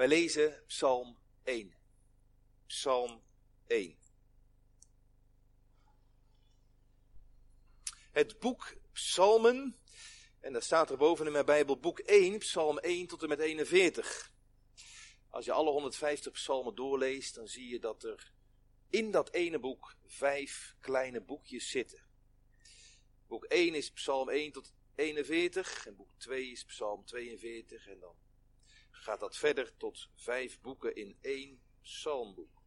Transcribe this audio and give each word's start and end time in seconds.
Wij 0.00 0.08
lezen 0.08 0.62
Psalm 0.66 1.18
1. 1.42 1.74
Psalm 2.66 3.22
1. 3.66 3.98
Het 8.10 8.38
boek 8.38 8.74
Psalmen, 8.92 9.78
en 10.40 10.52
dat 10.52 10.64
staat 10.64 10.90
er 10.90 10.96
boven 10.96 11.26
in 11.26 11.32
mijn 11.32 11.44
Bijbel, 11.44 11.78
boek 11.78 11.98
1, 11.98 12.38
Psalm 12.38 12.78
1 12.78 13.06
tot 13.06 13.22
en 13.22 13.28
met 13.28 13.38
41. 13.38 14.32
Als 15.28 15.44
je 15.44 15.52
alle 15.52 15.70
150 15.70 16.32
psalmen 16.32 16.74
doorleest, 16.74 17.34
dan 17.34 17.48
zie 17.48 17.68
je 17.68 17.78
dat 17.78 18.02
er 18.02 18.32
in 18.90 19.10
dat 19.10 19.32
ene 19.32 19.58
boek 19.58 19.96
vijf 20.06 20.76
kleine 20.80 21.20
boekjes 21.20 21.70
zitten. 21.70 22.02
Boek 23.26 23.44
1 23.44 23.74
is 23.74 23.90
Psalm 23.90 24.28
1 24.28 24.52
tot 24.52 24.74
41 24.94 25.86
en 25.86 25.96
boek 25.96 26.14
2 26.16 26.50
is 26.50 26.64
Psalm 26.64 27.04
42 27.04 27.86
en 27.86 27.98
dan 27.98 28.16
gaat 29.00 29.20
dat 29.20 29.36
verder 29.36 29.76
tot 29.76 30.08
vijf 30.14 30.60
boeken 30.60 30.94
in 30.94 31.18
één 31.20 31.62
psalmboek. 31.82 32.62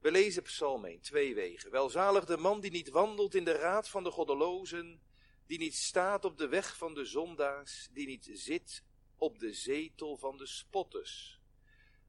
We 0.00 0.10
lezen 0.10 0.42
Psalm 0.42 0.84
1, 0.84 1.00
twee 1.00 1.34
wegen. 1.34 1.70
Welzalig 1.70 2.24
de 2.24 2.36
man 2.36 2.60
die 2.60 2.70
niet 2.70 2.88
wandelt 2.88 3.34
in 3.34 3.44
de 3.44 3.52
raad 3.52 3.88
van 3.88 4.04
de 4.04 4.10
goddelozen, 4.10 5.02
die 5.46 5.58
niet 5.58 5.74
staat 5.74 6.24
op 6.24 6.38
de 6.38 6.48
weg 6.48 6.76
van 6.76 6.94
de 6.94 7.04
zondaars, 7.04 7.88
die 7.92 8.06
niet 8.06 8.28
zit 8.32 8.84
op 9.16 9.38
de 9.38 9.52
zetel 9.52 10.16
van 10.16 10.36
de 10.36 10.46
spotters, 10.46 11.40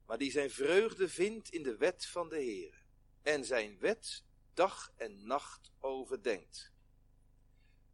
maar 0.05 0.17
die 0.17 0.31
zijn 0.31 0.51
vreugde 0.51 1.09
vindt 1.09 1.49
in 1.49 1.63
de 1.63 1.77
wet 1.77 2.05
van 2.05 2.29
de 2.29 2.37
Heer 2.37 2.85
en 3.21 3.45
zijn 3.45 3.79
wet 3.79 4.23
dag 4.53 4.91
en 4.95 5.25
nacht 5.25 5.71
overdenkt. 5.79 6.73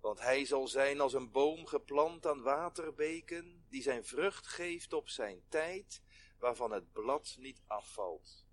Want 0.03 0.19
hij 0.19 0.45
zal 0.45 0.67
zijn 0.67 0.99
als 0.99 1.13
een 1.13 1.31
boom 1.31 1.65
geplant 1.65 2.25
aan 2.25 2.41
waterbeken, 2.41 3.65
die 3.69 3.81
zijn 3.81 4.05
vrucht 4.05 4.47
geeft 4.47 4.93
op 4.93 5.09
zijn 5.09 5.43
tijd, 5.49 6.01
waarvan 6.39 6.71
het 6.71 6.91
blad 6.91 7.35
niet 7.39 7.61
afvalt. 7.67 8.45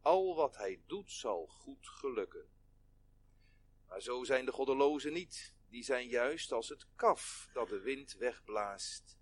Al 0.00 0.34
wat 0.34 0.56
hij 0.56 0.82
doet 0.86 1.10
zal 1.10 1.46
goed 1.46 1.88
gelukken. 1.88 2.48
Maar 3.86 4.02
zo 4.02 4.24
zijn 4.24 4.44
de 4.44 4.52
goddelozen 4.52 5.12
niet, 5.12 5.54
die 5.68 5.84
zijn 5.84 6.08
juist 6.08 6.52
als 6.52 6.68
het 6.68 6.86
kaf 6.94 7.48
dat 7.52 7.68
de 7.68 7.80
wind 7.80 8.12
wegblaast. 8.12 9.18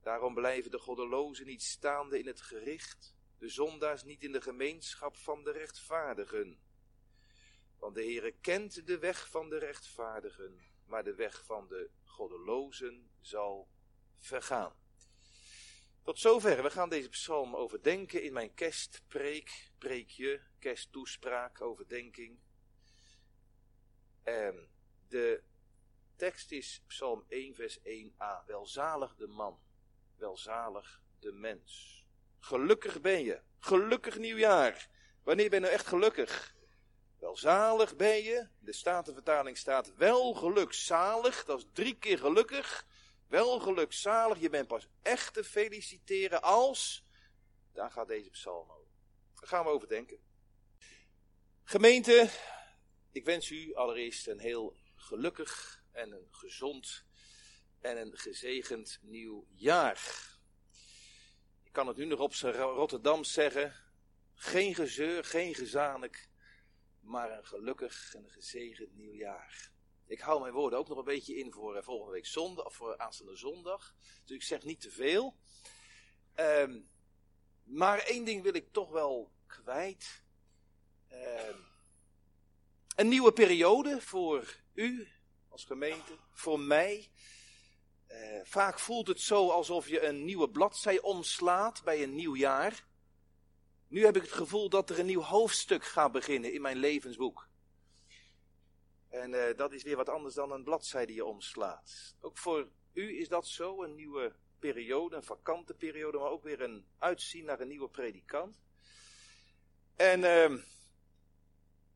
Daarom 0.00 0.34
blijven 0.34 0.70
de 0.70 0.78
goddelozen 0.78 1.46
niet 1.46 1.62
staande 1.62 2.18
in 2.18 2.26
het 2.26 2.40
gericht, 2.40 3.14
de 3.38 3.48
zondaars 3.48 4.02
niet 4.02 4.22
in 4.22 4.32
de 4.32 4.40
gemeenschap 4.40 5.16
van 5.16 5.44
de 5.44 5.50
rechtvaardigen. 5.50 6.60
Want 7.78 7.94
de 7.94 8.02
Heere 8.02 8.32
kent 8.40 8.86
de 8.86 8.98
weg 8.98 9.30
van 9.30 9.48
de 9.48 9.58
rechtvaardigen, 9.58 10.71
maar 10.92 11.04
de 11.04 11.14
weg 11.14 11.44
van 11.44 11.68
de 11.68 11.90
goddelozen 12.04 13.10
zal 13.20 13.68
vergaan. 14.18 14.72
Tot 16.02 16.18
zover. 16.18 16.62
We 16.62 16.70
gaan 16.70 16.88
deze 16.88 17.08
psalm 17.08 17.56
overdenken 17.56 18.22
in 18.22 18.32
mijn 18.32 18.54
kerstpreek, 18.54 19.72
preekje, 19.78 20.40
kersttoespraak, 20.58 21.60
overdenking. 21.60 22.38
En 24.22 24.68
de 25.08 25.42
tekst 26.16 26.52
is 26.52 26.82
psalm 26.86 27.24
1 27.28 27.54
vers 27.54 27.78
1a. 27.78 28.46
Welzalig 28.46 29.14
de 29.14 29.26
man, 29.26 29.60
welzalig 30.16 31.02
de 31.18 31.32
mens. 31.32 32.04
Gelukkig 32.38 33.00
ben 33.00 33.24
je, 33.24 33.42
gelukkig 33.58 34.18
nieuwjaar. 34.18 34.88
Wanneer 35.22 35.50
ben 35.50 35.58
je 35.58 35.64
nou 35.64 35.74
echt 35.78 35.86
gelukkig? 35.86 36.56
Welzalig 37.22 37.96
ben 37.96 38.22
je, 38.22 38.48
de 38.58 38.72
Statenvertaling 38.72 39.58
staat 39.58 39.94
wel 39.94 40.34
gelukzalig, 40.34 41.44
dat 41.44 41.58
is 41.58 41.66
drie 41.72 41.98
keer 41.98 42.18
gelukkig. 42.18 42.86
Wel 43.28 43.58
gelukzalig, 43.58 44.40
je 44.40 44.50
bent 44.50 44.68
pas 44.68 44.88
echt 45.02 45.34
te 45.34 45.44
feliciteren 45.44 46.42
als, 46.42 47.04
daar 47.72 47.90
gaat 47.90 48.08
deze 48.08 48.30
psalm 48.30 48.70
over. 48.70 48.92
Daar 49.34 49.48
gaan 49.48 49.64
we 49.64 49.70
over 49.70 49.88
denken. 49.88 50.18
Gemeente, 51.64 52.30
ik 53.12 53.24
wens 53.24 53.50
u 53.50 53.74
allereerst 53.74 54.26
een 54.26 54.40
heel 54.40 54.76
gelukkig 54.94 55.82
en 55.92 56.12
een 56.12 56.28
gezond 56.30 57.04
en 57.80 57.96
een 57.96 58.18
gezegend 58.18 58.98
nieuw 59.02 59.46
jaar. 59.54 60.28
Ik 61.62 61.72
kan 61.72 61.86
het 61.86 61.96
nu 61.96 62.04
nog 62.04 62.20
op 62.20 62.34
zijn 62.34 62.54
Rotterdam 62.54 63.24
zeggen. 63.24 63.74
Geen 64.34 64.74
gezeur, 64.74 65.24
geen 65.24 65.54
gezanik, 65.54 66.30
maar 67.02 67.38
een 67.38 67.46
gelukkig 67.46 68.14
en 68.14 68.30
gezegend 68.30 68.94
nieuwjaar. 68.94 69.70
Ik 70.06 70.20
hou 70.20 70.40
mijn 70.40 70.52
woorden 70.52 70.78
ook 70.78 70.88
nog 70.88 70.98
een 70.98 71.04
beetje 71.04 71.36
in 71.36 71.52
voor 71.52 71.76
uh, 71.76 71.82
volgende 71.82 72.12
week 72.12 72.26
zondag, 72.26 72.64
of 72.64 72.74
voor 72.74 72.98
aanstaande 72.98 73.36
zondag. 73.36 73.94
Dus 74.24 74.36
ik 74.36 74.42
zeg 74.42 74.62
niet 74.62 74.80
te 74.80 74.90
veel. 74.90 75.36
Um, 76.36 76.90
maar 77.64 77.98
één 77.98 78.24
ding 78.24 78.42
wil 78.42 78.54
ik 78.54 78.72
toch 78.72 78.90
wel 78.90 79.32
kwijt. 79.46 80.24
Um, 81.12 81.56
een 82.96 83.08
nieuwe 83.08 83.32
periode 83.32 84.00
voor 84.00 84.56
u 84.74 85.08
als 85.48 85.64
gemeente, 85.64 86.18
voor 86.30 86.60
mij. 86.60 87.10
Uh, 88.08 88.40
vaak 88.44 88.78
voelt 88.78 89.06
het 89.06 89.20
zo 89.20 89.50
alsof 89.50 89.88
je 89.88 90.02
een 90.02 90.24
nieuwe 90.24 90.50
bladzij 90.50 91.00
omslaat 91.00 91.82
bij 91.84 92.02
een 92.02 92.14
nieuw 92.14 92.36
jaar. 92.36 92.86
Nu 93.92 94.04
heb 94.04 94.16
ik 94.16 94.22
het 94.22 94.32
gevoel 94.32 94.68
dat 94.68 94.90
er 94.90 94.98
een 94.98 95.06
nieuw 95.06 95.20
hoofdstuk 95.20 95.84
gaat 95.84 96.12
beginnen 96.12 96.52
in 96.52 96.60
mijn 96.60 96.76
levensboek. 96.76 97.48
En 99.08 99.32
uh, 99.32 99.56
dat 99.56 99.72
is 99.72 99.82
weer 99.82 99.96
wat 99.96 100.08
anders 100.08 100.34
dan 100.34 100.52
een 100.52 100.64
bladzijde 100.64 101.06
die 101.06 101.16
je 101.16 101.24
omslaat. 101.24 102.16
Ook 102.20 102.38
voor 102.38 102.68
u 102.92 103.18
is 103.18 103.28
dat 103.28 103.46
zo, 103.46 103.82
een 103.82 103.94
nieuwe 103.94 104.34
periode, 104.58 105.16
een 105.16 105.22
vakante 105.22 105.74
periode, 105.74 106.18
maar 106.18 106.30
ook 106.30 106.42
weer 106.42 106.60
een 106.60 106.86
uitzien 106.98 107.44
naar 107.44 107.60
een 107.60 107.68
nieuwe 107.68 107.88
predikant. 107.88 108.60
En 109.96 110.20
uh, 110.20 110.62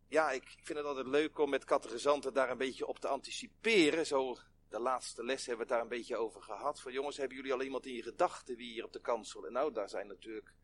ja, 0.08 0.30
ik 0.30 0.58
vind 0.62 0.78
het 0.78 0.86
altijd 0.86 1.06
leuk 1.06 1.38
om 1.38 1.50
met 1.50 1.64
catechizanten 1.64 2.34
daar 2.34 2.50
een 2.50 2.58
beetje 2.58 2.86
op 2.86 2.98
te 2.98 3.08
anticiperen. 3.08 4.06
Zo, 4.06 4.36
de 4.68 4.80
laatste 4.80 5.24
les 5.24 5.46
hebben 5.46 5.66
we 5.66 5.72
het 5.72 5.80
daar 5.82 5.90
een 5.90 5.98
beetje 5.98 6.16
over 6.16 6.42
gehad. 6.42 6.80
Van 6.80 6.92
jongens, 6.92 7.16
hebben 7.16 7.36
jullie 7.36 7.52
al 7.52 7.62
iemand 7.62 7.86
in 7.86 7.94
je 7.94 8.02
gedachten 8.02 8.56
wie 8.56 8.72
hier 8.72 8.84
op 8.84 8.92
de 8.92 9.00
kansel? 9.00 9.46
En 9.46 9.52
nou, 9.52 9.72
daar 9.72 9.88
zijn 9.88 10.06
natuurlijk 10.06 10.54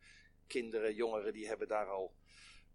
kinderen, 0.52 0.94
jongeren, 0.94 1.32
die 1.32 1.46
hebben 1.46 1.68
daar 1.68 1.88
al 1.88 2.14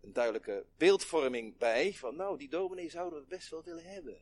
een 0.02 0.14
duidelijke 0.14 0.66
beeldvorming 0.78 1.58
bij. 1.58 1.94
Van 1.94 2.16
nou, 2.16 2.38
die 2.38 2.50
dominee 2.50 2.90
zouden 2.90 3.20
we 3.20 3.28
best 3.28 3.50
wel 3.50 3.64
willen 3.64 3.84
hebben. 3.84 4.22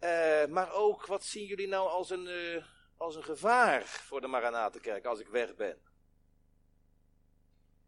Uh, 0.00 0.46
maar 0.46 0.72
ook, 0.72 1.06
wat 1.06 1.24
zien 1.24 1.44
jullie 1.44 1.68
nou 1.68 1.88
als 1.88 2.10
een, 2.10 2.26
uh, 2.26 2.64
als 2.96 3.16
een 3.16 3.24
gevaar 3.24 3.84
voor 3.84 4.20
de 4.20 4.26
Maranatenkerk 4.26 5.04
als 5.04 5.20
ik 5.20 5.28
weg 5.28 5.54
ben? 5.54 5.78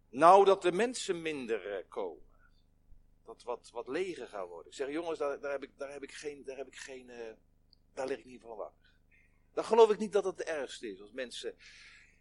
Nou, 0.09 0.45
dat 0.45 0.63
de 0.63 0.73
mensen 0.73 1.23
minder 1.23 1.79
uh, 1.79 1.89
komen. 1.89 2.23
Dat 3.25 3.43
wat, 3.43 3.71
wat 3.71 3.89
leger 3.89 4.29
gaan 4.29 4.47
worden. 4.47 4.67
Ik 4.67 4.77
zeg, 4.77 4.91
jongens, 4.91 5.19
daar, 5.19 5.41
daar, 5.41 5.53
heb, 5.53 5.63
ik, 5.63 5.79
daar 5.79 5.93
heb 5.93 6.03
ik 6.03 6.13
geen, 6.13 6.45
daar 6.45 6.57
heb 6.57 6.67
ik 6.67 6.77
geen, 6.77 7.11
daar 7.95 8.07
lig 8.07 8.19
ik 8.19 8.25
niet 8.25 8.41
van 8.41 8.57
wakker. 8.57 8.93
Dan 9.53 9.65
geloof 9.65 9.91
ik 9.91 9.99
niet 9.99 10.13
dat 10.13 10.25
het 10.25 10.37
de 10.37 10.45
ergste 10.45 10.93
is. 10.93 11.01
Als 11.01 11.13
mensen 11.13 11.57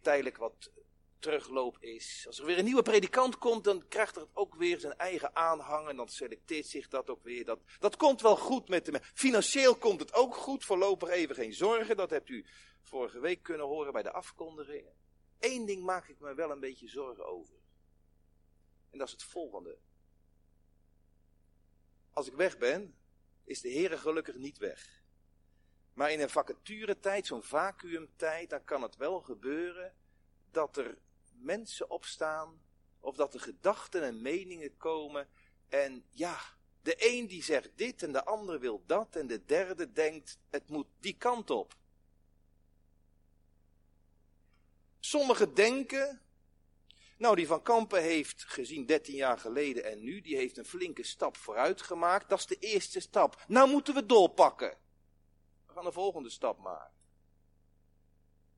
tijdelijk 0.04 0.36
wat 0.36 0.72
terugloop 1.18 1.76
is. 1.80 2.24
Als 2.26 2.38
er 2.38 2.46
weer 2.46 2.58
een 2.58 2.64
nieuwe 2.64 2.82
predikant 2.82 3.38
komt, 3.38 3.64
dan 3.64 3.88
krijgt 3.88 4.14
het 4.14 4.28
ook 4.32 4.54
weer 4.54 4.80
zijn 4.80 4.96
eigen 4.96 5.36
aanhang 5.36 5.88
en 5.88 5.96
dan 5.96 6.08
selecteert 6.08 6.66
zich 6.66 6.88
dat 6.88 7.10
ook 7.10 7.22
weer. 7.22 7.44
Dat, 7.44 7.60
dat 7.78 7.96
komt 7.96 8.20
wel 8.20 8.36
goed 8.36 8.68
met 8.68 8.84
de 8.84 9.00
Financieel 9.02 9.76
komt 9.76 10.00
het 10.00 10.14
ook 10.14 10.34
goed, 10.34 10.64
voorlopig 10.64 11.08
even 11.08 11.34
geen 11.34 11.54
zorgen. 11.54 11.96
Dat 11.96 12.10
hebt 12.10 12.28
u 12.28 12.46
vorige 12.82 13.20
week 13.20 13.42
kunnen 13.42 13.66
horen 13.66 13.92
bij 13.92 14.02
de 14.02 14.12
afkondigingen. 14.12 14.92
Eén 15.38 15.66
ding 15.66 15.84
maak 15.84 16.08
ik 16.08 16.20
me 16.20 16.34
wel 16.34 16.50
een 16.50 16.60
beetje 16.60 16.88
zorgen 16.88 17.26
over. 17.26 17.54
En 18.90 18.98
dat 18.98 19.06
is 19.06 19.12
het 19.12 19.22
volgende. 19.22 19.78
Als 22.12 22.26
ik 22.26 22.34
weg 22.34 22.58
ben, 22.58 22.98
is 23.44 23.60
de 23.60 23.68
Heer 23.68 23.98
gelukkig 23.98 24.36
niet 24.36 24.58
weg. 24.58 25.03
Maar 25.94 26.10
in 26.10 26.20
een 26.20 26.30
vacaturetijd, 26.30 27.26
zo'n 27.26 27.42
vacuümtijd, 27.42 28.50
dan 28.50 28.64
kan 28.64 28.82
het 28.82 28.96
wel 28.96 29.20
gebeuren 29.20 29.94
dat 30.50 30.76
er 30.76 30.98
mensen 31.32 31.90
opstaan, 31.90 32.60
of 33.00 33.16
dat 33.16 33.34
er 33.34 33.40
gedachten 33.40 34.02
en 34.02 34.22
meningen 34.22 34.76
komen. 34.76 35.28
En 35.68 36.04
ja, 36.10 36.38
de 36.82 36.94
een 36.98 37.26
die 37.26 37.42
zegt 37.42 37.70
dit 37.76 38.02
en 38.02 38.12
de 38.12 38.24
ander 38.24 38.60
wil 38.60 38.82
dat 38.86 39.16
en 39.16 39.26
de 39.26 39.44
derde 39.44 39.92
denkt 39.92 40.38
het 40.50 40.68
moet 40.68 40.86
die 41.00 41.16
kant 41.16 41.50
op. 41.50 41.74
Sommigen 45.00 45.54
denken, 45.54 46.22
nou 47.18 47.36
die 47.36 47.46
van 47.46 47.62
Kampen 47.62 48.02
heeft 48.02 48.44
gezien 48.46 48.86
13 48.86 49.14
jaar 49.14 49.38
geleden 49.38 49.84
en 49.84 50.02
nu, 50.02 50.20
die 50.20 50.36
heeft 50.36 50.56
een 50.56 50.64
flinke 50.64 51.02
stap 51.02 51.36
vooruit 51.36 51.82
gemaakt. 51.82 52.28
Dat 52.28 52.38
is 52.38 52.46
de 52.46 52.58
eerste 52.58 53.00
stap. 53.00 53.44
Nou 53.48 53.70
moeten 53.70 53.94
we 53.94 54.06
doorpakken. 54.06 54.76
Gaan 55.74 55.84
de 55.84 55.92
volgende 55.92 56.30
stap 56.30 56.58
maken. 56.58 56.92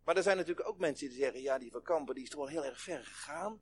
Maar 0.05 0.17
er 0.17 0.23
zijn 0.23 0.37
natuurlijk 0.37 0.69
ook 0.69 0.79
mensen 0.79 1.09
die 1.09 1.19
zeggen, 1.19 1.43
ja 1.43 1.59
die 1.59 1.71
van 1.71 2.05
die 2.05 2.23
is 2.23 2.31
toch 2.31 2.41
wel 2.41 2.49
heel 2.49 2.65
erg 2.65 2.81
ver 2.81 3.05
gegaan. 3.05 3.61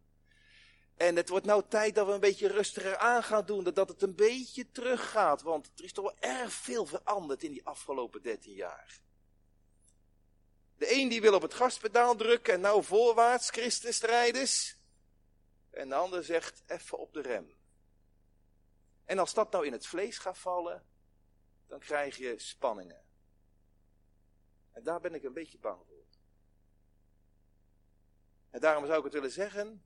En 0.96 1.16
het 1.16 1.28
wordt 1.28 1.46
nou 1.46 1.62
tijd 1.68 1.94
dat 1.94 2.06
we 2.06 2.12
een 2.12 2.20
beetje 2.20 2.48
rustiger 2.48 2.96
aan 2.96 3.22
gaan 3.22 3.46
doen, 3.46 3.64
dat 3.64 3.88
het 3.88 4.02
een 4.02 4.14
beetje 4.14 4.70
teruggaat. 4.70 5.42
Want 5.42 5.70
er 5.76 5.84
is 5.84 5.92
toch 5.92 6.04
wel 6.04 6.18
erg 6.18 6.52
veel 6.52 6.86
veranderd 6.86 7.42
in 7.42 7.50
die 7.50 7.66
afgelopen 7.66 8.22
13 8.22 8.54
jaar. 8.54 9.00
De 10.76 10.92
een 10.92 11.08
die 11.08 11.20
wil 11.20 11.34
op 11.34 11.42
het 11.42 11.54
gaspedaal 11.54 12.16
drukken 12.16 12.54
en 12.54 12.60
nou 12.60 12.84
voorwaarts, 12.84 13.50
christenstrijders. 13.50 14.78
En 15.70 15.88
de 15.88 15.94
ander 15.94 16.24
zegt 16.24 16.62
even 16.66 16.98
op 16.98 17.12
de 17.12 17.20
rem. 17.20 17.54
En 19.04 19.18
als 19.18 19.34
dat 19.34 19.52
nou 19.52 19.66
in 19.66 19.72
het 19.72 19.86
vlees 19.86 20.18
gaat 20.18 20.38
vallen, 20.38 20.86
dan 21.66 21.78
krijg 21.78 22.16
je 22.16 22.38
spanningen. 22.38 23.03
En 24.74 24.82
daar 24.82 25.00
ben 25.00 25.14
ik 25.14 25.22
een 25.22 25.32
beetje 25.32 25.58
bang 25.58 25.82
voor. 25.86 26.04
En 28.50 28.60
daarom 28.60 28.86
zou 28.86 28.98
ik 28.98 29.04
het 29.04 29.12
willen 29.12 29.30
zeggen, 29.30 29.84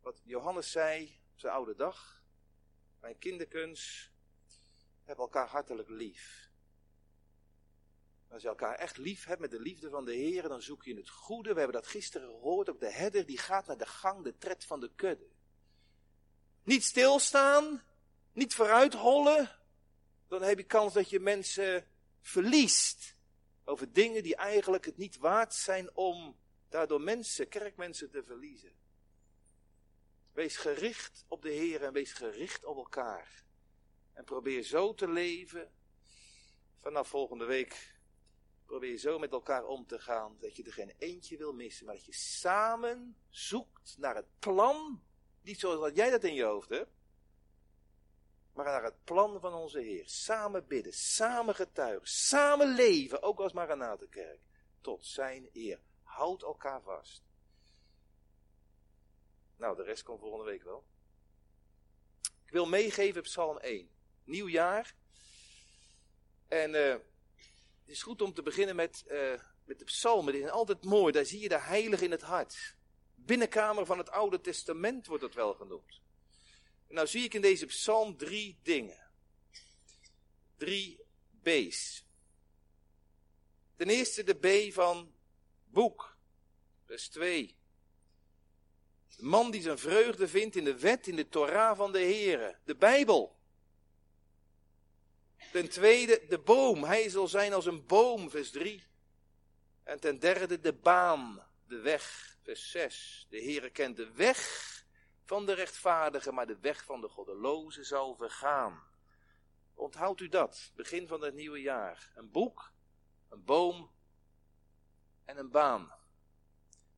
wat 0.00 0.20
Johannes 0.24 0.70
zei 0.70 1.20
op 1.32 1.40
zijn 1.40 1.52
oude 1.52 1.74
dag. 1.74 2.22
Mijn 3.00 3.18
kinderkens 3.18 4.12
hebben 5.04 5.24
elkaar 5.24 5.46
hartelijk 5.46 5.88
lief. 5.88 6.50
Als 8.28 8.42
je 8.42 8.48
elkaar 8.48 8.74
echt 8.74 8.96
lief 8.96 9.24
hebt 9.24 9.40
met 9.40 9.50
de 9.50 9.60
liefde 9.60 9.90
van 9.90 10.04
de 10.04 10.14
Heer, 10.14 10.48
dan 10.48 10.62
zoek 10.62 10.84
je 10.84 10.96
het 10.96 11.08
goede. 11.08 11.52
We 11.52 11.58
hebben 11.58 11.80
dat 11.80 11.90
gisteren 11.90 12.28
gehoord. 12.28 12.68
Ook 12.68 12.80
de 12.80 12.92
herder 12.92 13.26
die 13.26 13.38
gaat 13.38 13.66
naar 13.66 13.78
de 13.78 13.86
gang, 13.86 14.24
de 14.24 14.38
tred 14.38 14.64
van 14.64 14.80
de 14.80 14.90
kudde. 14.94 15.28
Niet 16.62 16.84
stilstaan, 16.84 17.82
niet 18.32 18.54
vooruit 18.54 18.94
hollen. 18.94 19.58
Dan 20.28 20.42
heb 20.42 20.58
je 20.58 20.64
kans 20.64 20.92
dat 20.92 21.10
je 21.10 21.20
mensen 21.20 21.86
verliest 22.20 23.16
over 23.68 23.92
dingen 23.92 24.22
die 24.22 24.36
eigenlijk 24.36 24.84
het 24.84 24.96
niet 24.96 25.18
waard 25.18 25.54
zijn 25.54 25.96
om 25.96 26.36
daardoor 26.68 27.00
mensen, 27.00 27.48
kerkmensen 27.48 28.10
te 28.10 28.22
verliezen. 28.22 28.72
Wees 30.32 30.56
gericht 30.56 31.24
op 31.28 31.42
de 31.42 31.50
Heer 31.50 31.82
en 31.82 31.92
wees 31.92 32.12
gericht 32.12 32.64
op 32.64 32.76
elkaar. 32.76 33.44
En 34.12 34.24
probeer 34.24 34.62
zo 34.62 34.94
te 34.94 35.08
leven. 35.08 35.72
Vanaf 36.76 37.08
volgende 37.08 37.44
week 37.44 37.96
probeer 38.64 38.98
zo 38.98 39.18
met 39.18 39.32
elkaar 39.32 39.64
om 39.64 39.86
te 39.86 39.98
gaan 39.98 40.36
dat 40.40 40.56
je 40.56 40.62
er 40.62 40.72
geen 40.72 40.94
eentje 40.98 41.36
wil 41.36 41.52
missen, 41.52 41.86
maar 41.86 41.94
dat 41.94 42.04
je 42.04 42.14
samen 42.14 43.16
zoekt 43.28 43.96
naar 43.98 44.14
het 44.14 44.38
plan. 44.38 45.02
Niet 45.42 45.60
zoals 45.60 45.92
jij 45.94 46.10
dat 46.10 46.24
in 46.24 46.34
je 46.34 46.44
hoofd 46.44 46.68
hebt, 46.68 46.92
maar 48.58 48.66
naar 48.66 48.84
het 48.84 49.04
plan 49.04 49.40
van 49.40 49.54
onze 49.54 49.80
Heer. 49.80 50.08
Samen 50.08 50.66
bidden, 50.66 50.92
samen 50.92 51.54
getuigen, 51.54 52.08
samen 52.08 52.74
leven, 52.74 53.22
ook 53.22 53.40
als 53.40 53.52
Maranatenkerk, 53.52 54.40
tot 54.80 55.04
zijn 55.04 55.48
eer. 55.52 55.80
Houd 56.02 56.42
elkaar 56.42 56.82
vast. 56.82 57.22
Nou, 59.56 59.76
de 59.76 59.82
rest 59.82 60.02
komt 60.02 60.20
volgende 60.20 60.44
week 60.44 60.62
wel. 60.62 60.84
Ik 62.44 62.52
wil 62.52 62.66
meegeven 62.66 63.22
Psalm 63.22 63.58
1. 63.58 63.90
Nieuw 64.24 64.48
jaar. 64.48 64.94
En 66.48 66.74
uh, 66.74 66.90
het 66.90 67.02
is 67.84 68.02
goed 68.02 68.22
om 68.22 68.34
te 68.34 68.42
beginnen 68.42 68.76
met, 68.76 69.04
uh, 69.08 69.40
met 69.64 69.78
de 69.78 69.84
psalmen. 69.84 70.32
Die 70.32 70.42
zijn 70.42 70.54
altijd 70.54 70.84
mooi. 70.84 71.12
Daar 71.12 71.24
zie 71.24 71.40
je 71.40 71.48
de 71.48 71.60
heilige 71.60 72.04
in 72.04 72.10
het 72.10 72.22
hart. 72.22 72.76
Binnenkamer 73.14 73.86
van 73.86 73.98
het 73.98 74.10
Oude 74.10 74.40
Testament 74.40 75.06
wordt 75.06 75.22
het 75.22 75.34
wel 75.34 75.54
genoemd. 75.54 76.00
Nou 76.88 77.06
zie 77.06 77.24
ik 77.24 77.34
in 77.34 77.40
deze 77.40 77.66
psalm 77.66 78.16
drie 78.16 78.58
dingen. 78.62 79.06
Drie 80.56 81.00
B's. 81.42 82.04
Ten 83.76 83.88
eerste 83.88 84.24
de 84.24 84.34
B 84.34 84.72
van 84.72 85.14
boek. 85.64 86.16
Vers 86.84 87.08
2. 87.08 87.56
De 89.16 89.24
man 89.24 89.50
die 89.50 89.62
zijn 89.62 89.78
vreugde 89.78 90.28
vindt 90.28 90.56
in 90.56 90.64
de 90.64 90.78
wet, 90.78 91.06
in 91.06 91.16
de 91.16 91.28
Torah 91.28 91.76
van 91.76 91.92
de 91.92 91.98
Heere, 91.98 92.58
de 92.64 92.76
Bijbel. 92.76 93.36
Ten 95.52 95.68
tweede 95.68 96.26
de 96.28 96.38
boom, 96.38 96.84
hij 96.84 97.08
zal 97.08 97.28
zijn 97.28 97.52
als 97.52 97.66
een 97.66 97.86
boom, 97.86 98.30
vers 98.30 98.50
3. 98.50 98.86
En 99.82 100.00
ten 100.00 100.18
derde 100.18 100.60
de 100.60 100.72
baan, 100.72 101.46
de 101.66 101.78
weg, 101.80 102.36
vers 102.42 102.70
6. 102.70 103.26
De 103.30 103.42
Heere 103.42 103.70
kent 103.70 103.96
de 103.96 104.12
weg 104.12 104.77
van 105.28 105.46
de 105.46 105.52
rechtvaardige, 105.52 106.32
maar 106.32 106.46
de 106.46 106.58
weg 106.60 106.84
van 106.84 107.00
de 107.00 107.08
goddeloze 107.08 107.84
zal 107.84 108.14
vergaan. 108.14 108.82
Onthoudt 109.74 110.20
u 110.20 110.28
dat, 110.28 110.72
begin 110.74 111.08
van 111.08 111.22
het 111.22 111.34
nieuwe 111.34 111.60
jaar. 111.60 112.12
Een 112.14 112.30
boek, 112.30 112.72
een 113.28 113.44
boom 113.44 113.90
en 115.24 115.38
een 115.38 115.50
baan. 115.50 115.92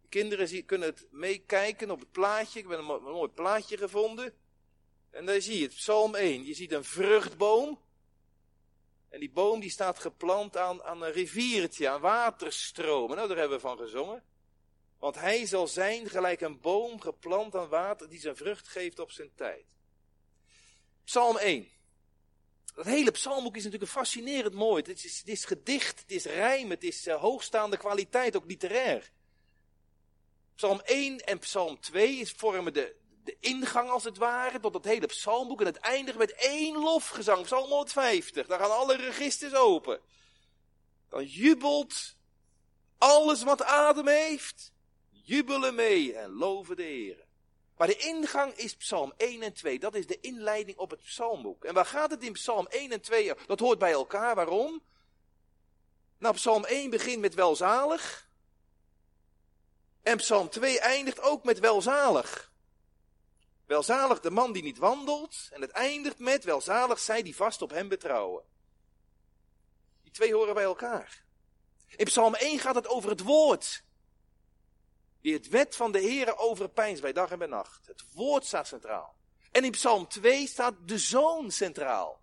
De 0.02 0.08
kinderen 0.08 0.64
kunnen 0.64 0.88
het 0.88 1.06
meekijken 1.10 1.90
op 1.90 2.00
het 2.00 2.10
plaatje. 2.10 2.58
Ik 2.58 2.68
heb 2.68 2.78
een, 2.78 2.84
mooi 3.02 3.28
plaatje 3.28 3.76
gevonden. 3.76 4.34
En 5.10 5.26
daar 5.26 5.40
zie 5.40 5.58
je 5.58 5.64
het, 5.64 5.74
Psalm 5.74 6.14
1. 6.14 6.44
Je 6.44 6.54
ziet 6.54 6.72
een 6.72 6.84
vruchtboom. 6.84 7.80
En 9.08 9.20
die 9.20 9.30
boom 9.30 9.60
die 9.60 9.70
staat 9.70 9.98
geplant 9.98 10.56
aan, 10.56 10.82
aan 10.82 11.02
een 11.02 11.12
riviertje, 11.12 11.88
aan 11.88 12.00
waterstromen. 12.00 13.16
Nou, 13.16 13.28
daar 13.28 13.36
hebben 13.36 13.56
we 13.56 13.62
van 13.62 13.78
gezongen. 13.78 14.24
Want 15.00 15.14
hij 15.14 15.46
zal 15.46 15.66
zijn 15.66 16.08
gelijk 16.08 16.40
een 16.40 16.60
boom 16.60 17.00
geplant 17.00 17.56
aan 17.56 17.68
water 17.68 18.08
die 18.08 18.20
zijn 18.20 18.36
vrucht 18.36 18.68
geeft 18.68 18.98
op 18.98 19.10
zijn 19.10 19.30
tijd. 19.34 19.64
Psalm 21.04 21.36
1. 21.36 21.68
Dat 22.74 22.84
hele 22.84 23.10
psalmboek 23.10 23.56
is 23.56 23.64
natuurlijk 23.64 23.90
fascinerend 23.90 24.54
mooi. 24.54 24.82
Het 24.86 25.24
is, 25.24 25.44
gedicht, 25.44 26.00
het 26.00 26.10
is 26.10 26.24
rijm, 26.24 26.70
het 26.70 26.84
is 26.84 27.06
uh, 27.06 27.14
hoogstaande 27.14 27.76
kwaliteit, 27.76 28.36
ook 28.36 28.46
literair. 28.46 29.10
Psalm 30.54 30.80
1 30.80 31.18
en 31.18 31.38
Psalm 31.38 31.80
2 31.80 32.16
is, 32.16 32.32
vormen 32.32 32.72
de, 32.72 32.96
de 33.24 33.36
ingang 33.40 33.90
als 33.90 34.04
het 34.04 34.16
ware 34.16 34.60
tot 34.60 34.74
het 34.74 34.84
hele 34.84 35.06
psalmboek. 35.06 35.60
En 35.60 35.66
het 35.66 35.76
eindigt 35.76 36.18
met 36.18 36.32
één 36.32 36.78
lofgezang, 36.78 37.44
Psalm 37.44 37.68
150. 37.68 38.46
Daar 38.46 38.58
gaan 38.58 38.70
alle 38.70 38.96
registers 38.96 39.54
open. 39.54 40.00
Dan 41.08 41.24
jubelt 41.24 42.16
alles 42.98 43.42
wat 43.42 43.62
adem 43.62 44.08
heeft 44.08 44.72
jubelen 45.30 45.74
mee 45.74 46.14
en 46.14 46.30
loven 46.30 46.76
de 46.76 46.82
Heer. 46.82 47.26
Maar 47.76 47.86
de 47.86 47.96
ingang 47.96 48.52
is 48.52 48.76
Psalm 48.76 49.12
1 49.16 49.42
en 49.42 49.52
2. 49.52 49.78
Dat 49.78 49.94
is 49.94 50.06
de 50.06 50.20
inleiding 50.20 50.78
op 50.78 50.90
het 50.90 51.02
psalmboek. 51.02 51.64
En 51.64 51.74
waar 51.74 51.86
gaat 51.86 52.10
het 52.10 52.22
in 52.22 52.32
Psalm 52.32 52.66
1 52.66 52.92
en 52.92 53.00
2? 53.00 53.32
Dat 53.46 53.60
hoort 53.60 53.78
bij 53.78 53.92
elkaar. 53.92 54.34
Waarom? 54.34 54.82
Nou, 56.18 56.34
Psalm 56.34 56.64
1 56.64 56.90
begint 56.90 57.20
met 57.20 57.34
welzalig. 57.34 58.28
En 60.02 60.16
Psalm 60.16 60.48
2 60.48 60.80
eindigt 60.80 61.20
ook 61.20 61.44
met 61.44 61.58
welzalig. 61.58 62.52
Welzalig 63.66 64.20
de 64.20 64.30
man 64.30 64.52
die 64.52 64.62
niet 64.62 64.78
wandelt. 64.78 65.48
En 65.50 65.60
het 65.60 65.70
eindigt 65.70 66.18
met 66.18 66.44
welzalig 66.44 66.98
zij 66.98 67.22
die 67.22 67.36
vast 67.36 67.62
op 67.62 67.70
hem 67.70 67.88
betrouwen. 67.88 68.44
Die 70.02 70.12
twee 70.12 70.34
horen 70.34 70.54
bij 70.54 70.64
elkaar. 70.64 71.24
In 71.86 72.04
Psalm 72.04 72.34
1 72.34 72.58
gaat 72.58 72.74
het 72.74 72.88
over 72.88 73.10
het 73.10 73.22
woord. 73.22 73.88
Die 75.20 75.32
het 75.32 75.48
wet 75.48 75.76
van 75.76 75.92
de 75.92 76.00
Heere 76.00 76.36
overpijnst 76.36 77.02
bij 77.02 77.12
dag 77.12 77.30
en 77.30 77.38
bij 77.38 77.46
nacht. 77.46 77.86
Het 77.86 78.04
woord 78.14 78.44
staat 78.44 78.66
centraal. 78.66 79.16
En 79.50 79.64
in 79.64 79.70
Psalm 79.70 80.08
2 80.08 80.46
staat 80.46 80.74
de 80.84 80.98
zoon 80.98 81.50
centraal. 81.50 82.20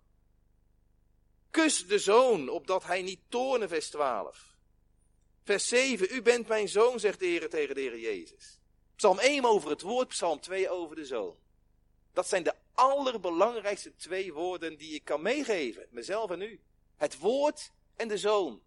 Kus 1.50 1.86
de 1.86 1.98
zoon, 1.98 2.48
opdat 2.48 2.84
hij 2.84 3.02
niet 3.02 3.20
toorne, 3.28 3.68
vers 3.68 3.90
12. 3.90 4.56
Vers 5.44 5.68
7, 5.68 6.14
u 6.14 6.22
bent 6.22 6.48
mijn 6.48 6.68
zoon, 6.68 7.00
zegt 7.00 7.18
de 7.18 7.26
Heer 7.26 7.48
tegen 7.48 7.74
de 7.74 7.80
Heer 7.80 7.98
Jezus. 7.98 8.58
Psalm 8.96 9.18
1 9.18 9.44
over 9.44 9.70
het 9.70 9.82
woord, 9.82 10.08
Psalm 10.08 10.40
2 10.40 10.70
over 10.70 10.96
de 10.96 11.04
zoon. 11.04 11.36
Dat 12.12 12.28
zijn 12.28 12.42
de 12.42 12.54
allerbelangrijkste 12.74 13.94
twee 13.96 14.32
woorden 14.32 14.76
die 14.76 14.94
ik 14.94 15.04
kan 15.04 15.22
meegeven, 15.22 15.86
mezelf 15.90 16.30
en 16.30 16.42
u. 16.42 16.60
Het 16.96 17.18
woord 17.18 17.72
en 17.96 18.08
de 18.08 18.18
zoon. 18.18 18.62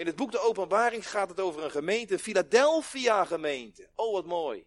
In 0.00 0.06
het 0.06 0.16
boek 0.16 0.32
De 0.32 0.38
Openbaring 0.38 1.10
gaat 1.10 1.28
het 1.28 1.40
over 1.40 1.64
een 1.64 1.70
gemeente, 1.70 2.12
een 2.12 2.20
Philadelphia 2.20 3.24
gemeente. 3.24 3.88
Oh, 3.94 4.12
wat 4.12 4.26
mooi. 4.26 4.66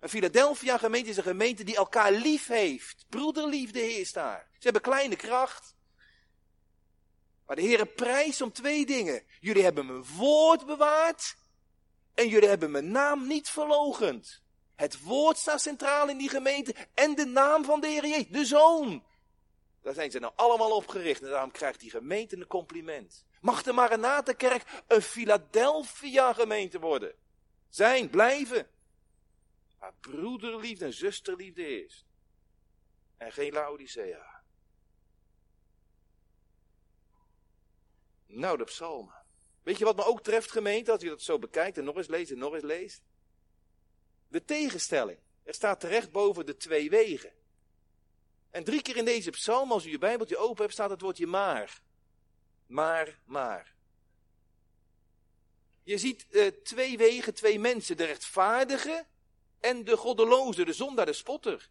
Een 0.00 0.08
Philadelphia 0.08 0.78
gemeente 0.78 1.10
is 1.10 1.16
een 1.16 1.22
gemeente 1.22 1.64
die 1.64 1.76
elkaar 1.76 2.12
lief 2.12 2.46
heeft. 2.46 3.04
Broederliefde 3.08 3.78
heerst 3.78 4.14
daar. 4.14 4.48
Ze 4.52 4.58
hebben 4.62 4.82
kleine 4.82 5.16
kracht. 5.16 5.76
Maar 7.46 7.56
de 7.56 7.62
Heere 7.62 7.86
prijst 7.86 8.40
om 8.40 8.52
twee 8.52 8.86
dingen. 8.86 9.22
Jullie 9.40 9.62
hebben 9.62 9.86
mijn 9.86 10.04
woord 10.04 10.66
bewaard. 10.66 11.36
En 12.14 12.28
jullie 12.28 12.48
hebben 12.48 12.70
mijn 12.70 12.90
naam 12.90 13.26
niet 13.26 13.48
verlogend. 13.48 14.42
Het 14.74 15.02
woord 15.02 15.36
staat 15.36 15.60
centraal 15.60 16.08
in 16.08 16.18
die 16.18 16.28
gemeente. 16.28 16.74
En 16.94 17.14
de 17.14 17.26
naam 17.26 17.64
van 17.64 17.80
de 17.80 17.86
Heer 17.86 18.06
Jezus, 18.06 18.28
de 18.28 18.44
Zoon. 18.44 19.04
Daar 19.82 19.94
zijn 19.94 20.10
ze 20.10 20.18
nou 20.18 20.32
allemaal 20.36 20.76
op 20.76 20.88
gericht. 20.88 21.22
En 21.22 21.30
daarom 21.30 21.50
krijgt 21.50 21.80
die 21.80 21.90
gemeente 21.90 22.36
een 22.36 22.46
compliment. 22.46 23.24
Mag 23.46 23.62
de 23.62 23.72
Maranatenkerk 23.72 24.82
een 24.86 25.02
Philadelphia 25.02 26.32
gemeente 26.32 26.78
worden? 26.78 27.14
Zijn, 27.68 28.10
blijven. 28.10 28.68
Maar 29.78 29.94
broederliefde 30.00 30.84
en 30.84 30.92
zusterliefde 30.92 31.66
eerst. 31.66 32.04
En 33.16 33.32
geen 33.32 33.52
Laodicea. 33.52 34.42
Nou, 38.26 38.58
de 38.58 38.64
psalmen. 38.64 39.24
Weet 39.62 39.78
je 39.78 39.84
wat 39.84 39.96
me 39.96 40.04
ook 40.04 40.22
treft, 40.22 40.50
gemeente, 40.50 40.92
als 40.92 41.02
je 41.02 41.08
dat 41.08 41.22
zo 41.22 41.38
bekijkt 41.38 41.78
en 41.78 41.84
nog 41.84 41.96
eens 41.96 42.08
leest 42.08 42.30
en 42.30 42.38
nog 42.38 42.54
eens 42.54 42.62
leest? 42.62 43.02
De 44.28 44.44
tegenstelling. 44.44 45.18
Er 45.42 45.54
staat 45.54 45.80
terecht 45.80 46.12
boven 46.12 46.46
de 46.46 46.56
twee 46.56 46.90
wegen. 46.90 47.32
En 48.50 48.64
drie 48.64 48.82
keer 48.82 48.96
in 48.96 49.04
deze 49.04 49.30
psalm, 49.30 49.72
als 49.72 49.86
u 49.86 49.90
je 49.90 49.98
Bijbeltje 49.98 50.36
open 50.36 50.62
hebt, 50.62 50.72
staat 50.72 50.90
het 50.90 51.00
woordje 51.00 51.26
maar. 51.26 51.84
Maar, 52.66 53.20
maar. 53.24 53.74
Je 55.82 55.98
ziet 55.98 56.26
uh, 56.30 56.46
twee 56.46 56.96
wegen, 56.96 57.34
twee 57.34 57.58
mensen, 57.58 57.96
de 57.96 58.04
rechtvaardige 58.04 59.06
en 59.60 59.84
de 59.84 59.96
goddeloze, 59.96 60.64
de 60.64 60.72
zondaar, 60.72 61.06
de 61.06 61.12
spotter. 61.12 61.70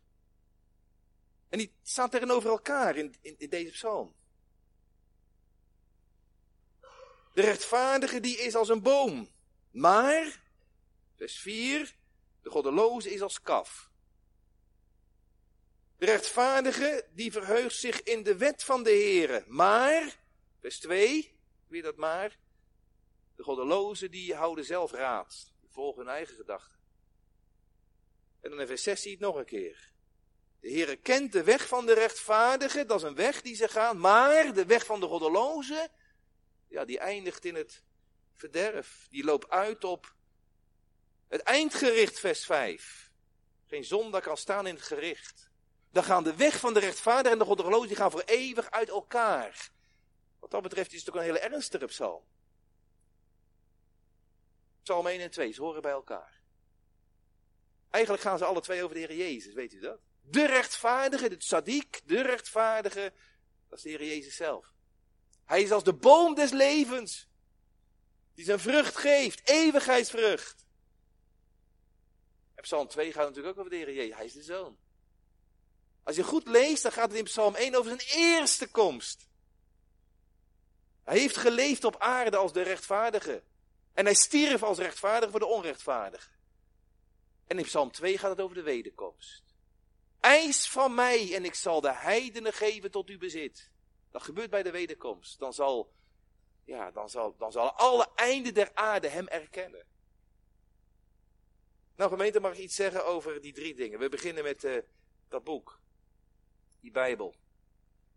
En 1.50 1.58
die 1.58 1.76
staan 1.84 2.10
tegenover 2.10 2.50
elkaar 2.50 2.96
in, 2.96 3.16
in, 3.22 3.36
in 3.38 3.50
deze 3.50 3.72
psalm. 3.72 4.16
De 7.34 7.42
rechtvaardige 7.42 8.20
die 8.20 8.38
is 8.38 8.56
als 8.56 8.70
een 8.70 8.82
boom. 8.82 9.30
Maar, 9.72 10.42
vers 11.16 11.38
4, 11.38 11.96
de 12.42 12.50
goddeloze 12.50 13.14
is 13.14 13.22
als 13.22 13.42
kaf. 13.42 13.90
De 15.98 16.06
rechtvaardige 16.06 17.08
die 17.12 17.32
verheugt 17.32 17.76
zich 17.76 18.04
in 18.04 18.24
de 18.24 18.38
wet 18.38 18.64
van 18.64 18.84
de 18.84 18.90
Heere. 18.90 19.44
Maar, 19.48 20.20
vers 20.66 20.80
2, 20.80 21.38
weer 21.68 21.82
dat 21.82 21.96
maar. 21.96 22.38
De 23.36 23.44
goddelozen 23.44 24.12
die 24.12 24.36
houden 24.36 24.66
zelf 24.66 24.92
raad. 24.92 25.54
Die 25.62 25.70
volgen 25.70 26.06
hun 26.06 26.14
eigen 26.14 26.36
gedachten. 26.36 26.80
En 28.42 28.50
dan 28.50 28.60
in 28.60 28.68
vers 28.68 28.84
6 28.84 29.02
zie 29.02 29.12
je 29.12 29.18
het 29.18 29.26
nog 29.26 29.36
een 29.36 29.46
keer. 29.46 29.92
De 30.60 30.70
Heere 30.70 30.96
kent 30.96 31.32
de 31.32 31.44
weg 31.44 31.68
van 31.68 31.86
de 31.86 31.94
rechtvaardige, 31.94 32.86
dat 32.86 32.98
is 32.98 33.08
een 33.08 33.16
weg 33.16 33.42
die 33.42 33.56
ze 33.56 33.68
gaan. 33.68 34.00
Maar 34.00 34.54
de 34.54 34.66
weg 34.66 34.86
van 34.86 35.00
de 35.00 35.06
goddelozen, 35.06 35.92
ja, 36.68 36.86
die 36.86 37.00
eindigt 37.00 37.46
in 37.46 37.56
het 37.56 37.84
verderf. 38.34 39.08
Die 39.10 39.24
loopt 39.24 39.50
uit 39.50 39.84
op 39.84 40.16
het 41.28 41.42
eindgericht, 41.42 42.20
vers 42.20 42.46
5. 42.46 43.12
Geen 43.66 43.84
zonde 43.84 44.22
kan 44.22 44.38
staan 44.38 44.68
in 44.68 44.76
het 44.76 44.84
gericht. 44.84 45.50
Dan 45.92 46.04
gaan 46.04 46.24
de 46.24 46.36
weg 46.36 46.60
van 46.60 46.74
de 46.74 46.80
rechtvaardige 46.80 47.34
en 47.34 47.40
de 47.40 47.46
goddelozen, 47.46 47.88
die 47.88 47.98
gaan 47.98 48.12
voor 48.12 48.24
eeuwig 48.26 48.72
uit 48.72 48.90
elkaar. 48.90 49.74
Wat 50.46 50.54
dat 50.54 50.64
betreft 50.64 50.94
is 50.94 51.00
het 51.00 51.10
ook 51.10 51.16
een 51.16 51.22
hele 51.22 51.40
ernstige 51.40 51.86
psalm. 51.86 52.24
Psalm 54.84 55.08
1 55.08 55.20
en 55.20 55.32
2, 55.32 55.52
ze 55.52 55.62
horen 55.62 55.82
bij 55.82 55.92
elkaar. 55.92 56.42
Eigenlijk 57.90 58.24
gaan 58.24 58.38
ze 58.38 58.46
alle 58.46 58.62
twee 58.62 58.84
over 58.84 58.96
de 58.96 59.02
Heer 59.02 59.16
Jezus, 59.16 59.54
weet 59.54 59.74
u 59.74 59.80
dat? 59.80 60.00
De 60.22 60.46
rechtvaardige, 60.46 61.30
de 61.30 61.38
tzaddik, 61.38 62.02
de 62.06 62.22
rechtvaardige, 62.22 63.14
dat 63.70 63.78
is 63.78 63.84
de 63.84 63.90
Heer 63.90 64.04
Jezus 64.04 64.36
zelf. 64.36 64.74
Hij 65.46 65.62
is 65.62 65.72
als 65.72 65.84
de 65.84 65.94
boom 65.94 66.36
des 66.36 66.52
levens, 66.52 67.30
die 68.34 68.46
zijn 68.46 68.60
vrucht 68.60 68.96
geeft, 68.96 69.50
eeuwigheidsvrucht. 69.50 70.66
En 72.56 72.64
Psalm 72.64 72.88
2 72.88 73.12
gaat 73.12 73.28
natuurlijk 73.28 73.54
ook 73.54 73.66
over 73.66 73.72
de 73.72 73.78
Heer 73.78 73.94
Jezus, 73.94 74.16
hij 74.16 74.26
is 74.26 74.34
de 74.34 74.44
Zoon. 74.44 74.78
Als 76.04 76.16
je 76.16 76.24
goed 76.24 76.48
leest, 76.48 76.84
dan 76.84 76.92
gaat 76.92 77.10
het 77.10 77.18
in 77.18 77.24
Psalm 77.24 77.56
1 77.56 77.76
over 77.76 78.00
zijn 78.00 78.20
eerste 78.20 78.68
komst. 78.68 79.34
Hij 81.06 81.20
heeft 81.20 81.38
geleefd 81.38 81.84
op 81.84 81.96
aarde 82.00 82.38
als 82.38 82.54
de 82.54 82.62
rechtvaardige. 82.62 83.44
En 83.94 84.06
hij 84.06 84.14
stierf 84.14 84.64
als 84.64 84.78
rechtvaardige 84.78 85.32
voor 85.32 85.40
de 85.40 85.46
onrechtvaardige. 85.46 86.30
En 87.48 87.58
in 87.58 87.64
Psalm 87.64 87.92
2 87.92 88.18
gaat 88.18 88.30
het 88.30 88.42
over 88.42 88.56
de 88.56 88.64
wederkomst. 88.64 89.44
Eis 90.20 90.70
van 90.70 90.94
mij 90.94 91.36
en 91.36 91.46
ik 91.46 91.56
zal 91.56 91.82
de 91.82 91.94
heidenen 91.94 92.54
geven 92.54 92.92
tot 92.92 93.10
uw 93.10 93.18
bezit. 93.18 93.72
Dat 94.12 94.24
gebeurt 94.24 94.50
bij 94.50 94.64
de 94.64 94.72
wederkomst. 94.72 95.40
Dan 95.40 95.54
zal, 95.54 95.94
ja, 96.64 96.92
dan 96.92 97.10
zal, 97.10 97.36
dan 97.38 97.52
zal 97.52 97.72
alle 97.72 98.08
einden 98.16 98.54
der 98.54 98.72
aarde 98.74 99.08
hem 99.08 99.28
erkennen. 99.28 99.86
Nou 101.96 102.10
gemeente, 102.10 102.40
mag 102.40 102.54
ik 102.54 102.58
iets 102.58 102.76
zeggen 102.76 103.06
over 103.06 103.42
die 103.42 103.54
drie 103.54 103.76
dingen. 103.76 104.00
We 104.00 104.10
beginnen 104.10 104.44
met 104.44 104.64
uh, 104.64 104.82
dat 105.28 105.44
boek. 105.44 105.80
Die 106.80 106.92
Bijbel. 106.92 107.36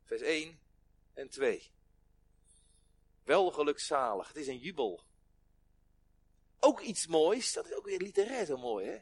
Vers 0.05 0.21
1 0.21 0.61
en 1.15 1.29
2. 1.29 1.71
Wel 3.29 3.51
gelukzalig. 3.51 4.29
Het 4.29 4.37
is 4.37 4.47
een 4.47 4.59
jubel. 4.59 5.05
Ook 6.59 6.81
iets 6.81 7.07
moois, 7.07 7.53
dat 7.53 7.67
is 7.67 7.75
ook 7.75 7.85
weer 7.85 7.99
literair 7.99 8.47
zo 8.47 8.57
mooi, 8.57 8.87
hè? 8.87 8.99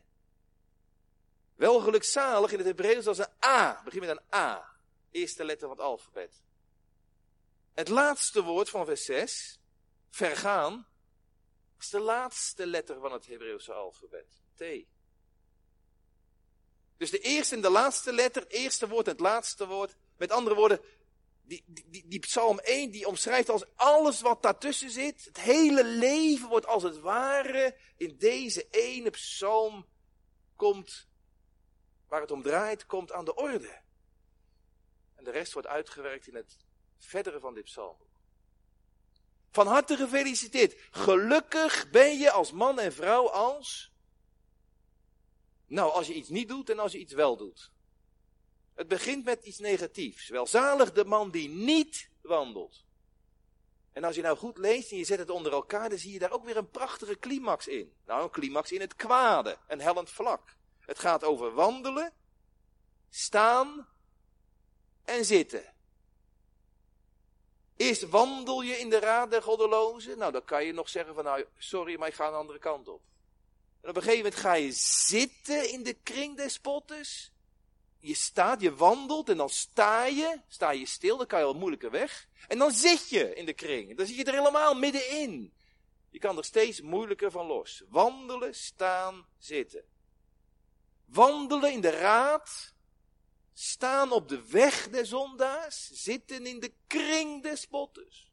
Wel 1.54 1.80
gelukzalig 1.80 2.52
in 2.52 2.58
het 2.58 2.66
Hebreeuws 2.66 3.06
als 3.06 3.18
een 3.18 3.32
A. 3.44 3.82
Begin 3.84 4.00
met 4.00 4.08
een 4.08 4.34
A. 4.34 4.76
Eerste 5.10 5.44
letter 5.44 5.68
van 5.68 5.76
het 5.76 5.86
alfabet. 5.86 6.42
Het 7.74 7.88
laatste 7.88 8.42
woord 8.42 8.70
van 8.70 8.84
vers 8.84 9.04
6, 9.04 9.60
vergaan, 10.10 10.88
is 11.78 11.88
de 11.88 12.00
laatste 12.00 12.66
letter 12.66 13.00
van 13.00 13.12
het 13.12 13.26
Hebreeuwse 13.26 13.72
alfabet. 13.72 14.42
T. 14.54 14.62
Dus 16.96 17.10
de 17.10 17.18
eerste 17.18 17.54
en 17.54 17.60
de 17.62 17.70
laatste 17.70 18.12
letter, 18.12 18.46
eerste 18.46 18.88
woord 18.88 19.06
en 19.06 19.12
het 19.12 19.20
laatste 19.20 19.66
woord. 19.66 19.96
Met 20.16 20.30
andere 20.30 20.56
woorden, 20.56 20.80
die, 21.46 21.64
die, 21.66 22.06
die 22.06 22.18
psalm 22.18 22.58
1 22.58 22.90
die 22.90 23.06
omschrijft 23.06 23.48
als 23.48 23.64
alles 23.76 24.20
wat 24.20 24.42
daartussen 24.42 24.90
zit. 24.90 25.24
Het 25.24 25.40
hele 25.40 25.84
leven 25.84 26.48
wordt 26.48 26.66
als 26.66 26.82
het 26.82 26.98
ware 26.98 27.76
in 27.96 28.16
deze 28.18 28.66
ene 28.70 29.10
psalm 29.10 29.86
komt, 30.56 31.08
waar 32.08 32.20
het 32.20 32.30
om 32.30 32.42
draait, 32.42 32.86
komt 32.86 33.12
aan 33.12 33.24
de 33.24 33.34
orde. 33.34 33.80
En 35.14 35.24
de 35.24 35.30
rest 35.30 35.52
wordt 35.52 35.68
uitgewerkt 35.68 36.26
in 36.26 36.34
het 36.34 36.56
verdere 36.98 37.40
van 37.40 37.54
dit 37.54 37.64
psalm. 37.64 37.96
Van 39.50 39.66
harte 39.66 39.96
gefeliciteerd. 39.96 40.74
Gelukkig 40.90 41.90
ben 41.90 42.18
je 42.18 42.30
als 42.30 42.52
man 42.52 42.78
en 42.78 42.92
vrouw 42.92 43.28
als. 43.28 43.92
Nou, 45.66 45.92
als 45.92 46.06
je 46.06 46.14
iets 46.14 46.28
niet 46.28 46.48
doet 46.48 46.70
en 46.70 46.78
als 46.78 46.92
je 46.92 46.98
iets 46.98 47.12
wel 47.12 47.36
doet. 47.36 47.72
Het 48.76 48.88
begint 48.88 49.24
met 49.24 49.44
iets 49.44 49.58
negatiefs. 49.58 50.28
Welzalig 50.28 50.92
de 50.92 51.04
man 51.04 51.30
die 51.30 51.48
niet 51.48 52.10
wandelt. 52.20 52.84
En 53.92 54.04
als 54.04 54.16
je 54.16 54.22
nou 54.22 54.36
goed 54.36 54.58
leest 54.58 54.90
en 54.90 54.96
je 54.96 55.04
zet 55.04 55.18
het 55.18 55.30
onder 55.30 55.52
elkaar, 55.52 55.88
dan 55.88 55.98
zie 55.98 56.12
je 56.12 56.18
daar 56.18 56.32
ook 56.32 56.44
weer 56.44 56.56
een 56.56 56.70
prachtige 56.70 57.18
climax 57.18 57.66
in. 57.66 57.94
Nou, 58.06 58.22
een 58.22 58.30
climax 58.30 58.72
in 58.72 58.80
het 58.80 58.96
kwade, 58.96 59.58
een 59.68 59.80
hellend 59.80 60.10
vlak. 60.10 60.56
Het 60.78 60.98
gaat 60.98 61.24
over 61.24 61.54
wandelen, 61.54 62.12
staan 63.10 63.88
en 65.04 65.24
zitten. 65.24 65.74
Eerst 67.76 68.08
wandel 68.08 68.62
je 68.62 68.78
in 68.78 68.90
de 68.90 68.98
raad 68.98 69.30
der 69.30 69.42
goddelozen. 69.42 70.18
Nou, 70.18 70.32
dan 70.32 70.44
kan 70.44 70.64
je 70.64 70.72
nog 70.72 70.88
zeggen 70.88 71.14
van, 71.14 71.24
nou, 71.24 71.44
sorry, 71.58 71.98
maar 71.98 72.08
ik 72.08 72.14
ga 72.14 72.28
een 72.28 72.34
andere 72.34 72.58
kant 72.58 72.88
op. 72.88 73.02
En 73.80 73.88
op 73.88 73.96
een 73.96 74.02
gegeven 74.02 74.24
moment 74.24 74.40
ga 74.40 74.54
je 74.54 74.72
zitten 75.06 75.70
in 75.70 75.82
de 75.82 75.94
kring 75.94 76.36
des 76.36 76.52
spotters 76.52 77.32
je 78.06 78.14
staat, 78.14 78.60
je 78.60 78.74
wandelt 78.74 79.28
en 79.28 79.36
dan 79.36 79.48
sta 79.48 80.04
je, 80.04 80.40
sta 80.48 80.70
je 80.70 80.86
stil, 80.86 81.16
dan 81.16 81.26
kan 81.26 81.38
je 81.38 81.44
al 81.44 81.54
moeilijker 81.54 81.90
weg. 81.90 82.28
En 82.48 82.58
dan 82.58 82.70
zit 82.70 83.08
je 83.08 83.34
in 83.34 83.46
de 83.46 83.52
kring, 83.52 83.96
dan 83.96 84.06
zit 84.06 84.16
je 84.16 84.24
er 84.24 84.34
helemaal 84.34 84.74
middenin. 84.74 85.54
Je 86.10 86.18
kan 86.18 86.36
er 86.36 86.44
steeds 86.44 86.80
moeilijker 86.80 87.30
van 87.30 87.46
los. 87.46 87.82
Wandelen, 87.88 88.54
staan, 88.54 89.26
zitten. 89.38 89.84
Wandelen 91.04 91.72
in 91.72 91.80
de 91.80 91.90
raad, 91.90 92.74
staan 93.52 94.12
op 94.12 94.28
de 94.28 94.46
weg 94.46 94.88
des 94.88 95.08
zondaars, 95.08 95.90
zitten 95.92 96.46
in 96.46 96.60
de 96.60 96.72
kring 96.86 97.42
des 97.42 97.60
spotters. 97.60 98.25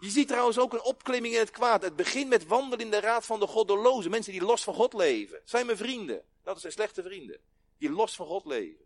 Je 0.00 0.10
ziet 0.10 0.28
trouwens 0.28 0.58
ook 0.58 0.72
een 0.72 0.82
opklimming 0.82 1.34
in 1.34 1.40
het 1.40 1.50
kwaad. 1.50 1.82
Het 1.82 1.96
begint 1.96 2.28
met 2.28 2.46
wandelen 2.46 2.84
in 2.84 2.90
de 2.90 3.00
raad 3.00 3.26
van 3.26 3.40
de 3.40 3.46
goddelozen. 3.46 4.10
Mensen 4.10 4.32
die 4.32 4.42
los 4.42 4.64
van 4.64 4.74
God 4.74 4.92
leven. 4.92 5.40
Zijn 5.44 5.66
mijn 5.66 5.78
vrienden. 5.78 6.22
Dat 6.42 6.60
zijn 6.60 6.72
slechte 6.72 7.02
vrienden. 7.02 7.40
Die 7.78 7.90
los 7.90 8.14
van 8.14 8.26
God 8.26 8.44
leven. 8.44 8.84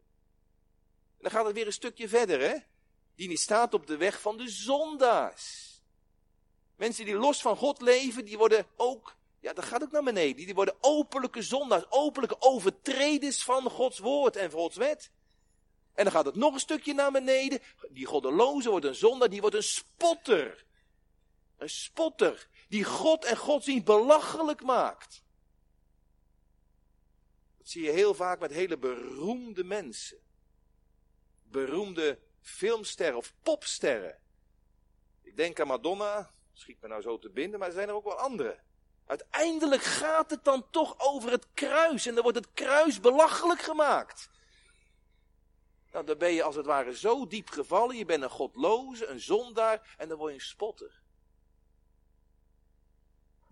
En 1.17 1.19
dan 1.19 1.31
gaat 1.31 1.45
het 1.45 1.55
weer 1.55 1.67
een 1.67 1.73
stukje 1.73 2.09
verder, 2.09 2.41
hè. 2.41 2.57
Die 3.15 3.29
niet 3.29 3.41
staat 3.41 3.75
op 3.75 3.87
de 3.87 3.97
weg 3.97 4.21
van 4.21 4.37
de 4.37 4.49
zondaars. 4.49 5.71
Mensen 6.77 7.05
die 7.05 7.15
los 7.15 7.41
van 7.41 7.57
God 7.57 7.81
leven, 7.81 8.25
die 8.25 8.39
worden 8.39 8.67
ook, 8.77 9.17
ja, 9.41 9.53
dat 9.53 9.65
gaat 9.65 9.83
ook 9.83 9.91
naar 9.91 10.03
beneden. 10.03 10.37
Die 10.37 10.55
worden 10.55 10.77
openlijke 10.81 11.43
zondaars, 11.43 11.85
openlijke 11.89 12.37
overtreders 12.39 13.43
van 13.43 13.71
Gods 13.71 13.99
woord 13.99 14.37
en 14.37 14.51
Gods 14.51 14.77
wet. 14.77 15.11
En 15.95 16.05
dan 16.05 16.13
gaat 16.13 16.25
het 16.25 16.35
nog 16.35 16.55
een 16.55 16.61
stukje 16.61 16.95
naar 16.95 17.13
beneden. 17.13 17.61
Die 17.91 18.07
goddeloze 18.07 18.71
wordt 18.71 18.87
een 18.87 18.95
zondaar, 18.95 19.29
die 19.29 19.41
wordt 19.41 19.57
een 19.57 19.63
spotter. 19.63 20.65
Een 21.63 21.71
spotter 21.71 22.49
die 22.69 22.85
God 22.85 23.25
en 23.25 23.37
godsdienst 23.37 23.85
belachelijk 23.85 24.63
maakt. 24.63 25.25
Dat 27.59 27.69
zie 27.69 27.83
je 27.83 27.91
heel 27.91 28.15
vaak 28.15 28.41
met 28.41 28.51
hele 28.51 28.79
beroemde 28.79 29.65
mensen. 29.65 30.19
Beroemde 31.43 32.19
filmsterren 32.41 33.17
of 33.17 33.35
popsterren. 33.43 34.21
Ik 35.21 35.37
denk 35.37 35.61
aan 35.61 35.67
Madonna, 35.67 36.35
schiet 36.53 36.81
me 36.81 36.89
nou 36.89 37.03
zo 37.03 37.19
te 37.19 37.31
binden, 37.31 37.59
maar 37.59 37.69
er 37.69 37.75
zijn 37.75 37.89
er 37.89 37.95
ook 37.95 38.05
wel 38.05 38.19
andere. 38.19 38.61
Uiteindelijk 39.07 39.83
gaat 39.83 40.31
het 40.31 40.45
dan 40.45 40.71
toch 40.71 40.95
over 40.99 41.31
het 41.31 41.47
kruis 41.55 42.07
en 42.07 42.15
dan 42.15 42.23
wordt 42.23 42.39
het 42.39 42.53
kruis 42.53 43.01
belachelijk 43.01 43.61
gemaakt. 43.61 44.31
Nou, 45.93 46.05
dan 46.05 46.19
ben 46.19 46.33
je 46.33 46.43
als 46.43 46.57
het 46.57 46.67
ware 46.67 46.97
zo 46.97 47.27
diep 47.27 47.49
gevallen, 47.49 47.97
je 47.97 48.05
bent 48.05 48.23
een 48.23 48.31
godloze, 48.31 49.07
een 49.07 49.21
zondaar 49.21 49.95
en 49.97 50.09
dan 50.09 50.19
word 50.19 50.31
je 50.33 50.39
een 50.39 50.45
spotter. 50.45 51.02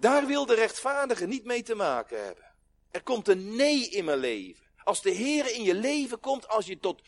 Daar 0.01 0.27
wil 0.27 0.47
de 0.47 0.55
rechtvaardige 0.55 1.27
niet 1.27 1.45
mee 1.45 1.63
te 1.63 1.75
maken 1.75 2.25
hebben. 2.25 2.45
Er 2.91 3.03
komt 3.03 3.29
een 3.29 3.57
nee 3.57 3.89
in 3.89 4.05
mijn 4.05 4.19
leven. 4.19 4.67
Als 4.85 5.03
de 5.03 5.11
Heer 5.11 5.55
in 5.55 5.63
je 5.63 5.75
leven 5.75 6.21
komt, 6.21 6.49
als 6.49 6.67
je, 6.67 6.79
tot, 6.79 7.03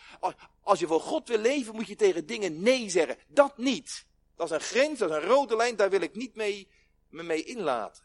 als 0.62 0.78
je 0.78 0.86
voor 0.86 1.00
God 1.00 1.28
wil 1.28 1.38
leven, 1.38 1.74
moet 1.74 1.86
je 1.86 1.96
tegen 1.96 2.26
dingen 2.26 2.62
nee 2.62 2.90
zeggen. 2.90 3.18
Dat 3.28 3.58
niet. 3.58 4.06
Dat 4.36 4.46
is 4.46 4.52
een 4.52 4.60
grens, 4.60 4.98
dat 4.98 5.10
is 5.10 5.16
een 5.16 5.22
rode 5.22 5.56
lijn, 5.56 5.76
daar 5.76 5.90
wil 5.90 6.00
ik 6.00 6.14
niet 6.14 6.34
mee, 6.34 6.68
me 7.08 7.22
mee 7.22 7.44
inlaten. 7.44 8.04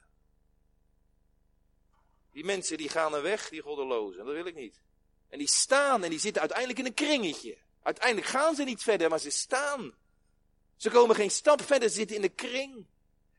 Die 2.32 2.46
mensen 2.46 2.78
die 2.78 2.90
gaan 2.90 3.16
er 3.16 3.22
weg, 3.22 3.50
die 3.50 3.62
goddelozen, 3.62 4.26
dat 4.26 4.34
wil 4.34 4.46
ik 4.46 4.56
niet. 4.56 4.82
En 5.30 5.38
die 5.38 5.50
staan 5.50 6.04
en 6.04 6.10
die 6.10 6.20
zitten 6.20 6.42
uiteindelijk 6.42 6.80
in 6.80 6.86
een 6.86 6.94
kringetje. 6.94 7.58
Uiteindelijk 7.82 8.28
gaan 8.28 8.56
ze 8.56 8.64
niet 8.64 8.84
verder, 8.84 9.10
maar 9.10 9.20
ze 9.20 9.30
staan. 9.30 9.96
Ze 10.76 10.90
komen 10.90 11.16
geen 11.16 11.32
stap 11.32 11.62
verder, 11.62 11.90
zitten 11.90 12.16
in 12.16 12.22
de 12.22 12.30
kring. 12.30 12.88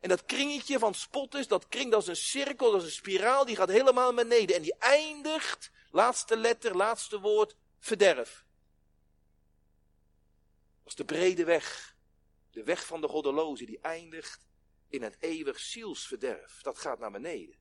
En 0.00 0.09
dat 0.09 0.25
kringetje 0.25 0.78
van 0.78 0.95
spotters, 0.95 1.47
dat 1.47 1.69
kring, 1.69 1.90
dat 1.90 2.02
is 2.02 2.09
een 2.09 2.17
cirkel, 2.17 2.71
dat 2.71 2.81
is 2.81 2.87
een 2.87 2.93
spiraal, 2.93 3.45
die 3.45 3.57
gaat 3.57 3.69
helemaal 3.69 4.12
naar 4.12 4.25
beneden. 4.25 4.57
En 4.57 4.62
die 4.62 4.75
eindigt, 4.78 5.71
laatste 5.90 6.37
letter, 6.37 6.76
laatste 6.76 7.21
woord, 7.21 7.57
verderf. 7.78 8.47
Dat 10.83 10.87
is 10.87 10.95
de 10.95 11.05
brede 11.05 11.45
weg. 11.45 11.97
De 12.50 12.62
weg 12.62 12.87
van 12.87 13.00
de 13.00 13.09
goddeloze, 13.09 13.64
die 13.64 13.81
eindigt 13.81 14.47
in 14.88 15.02
het 15.02 15.17
eeuwig 15.19 15.59
zielsverderf. 15.59 16.62
Dat 16.62 16.78
gaat 16.78 16.99
naar 16.99 17.11
beneden. 17.11 17.57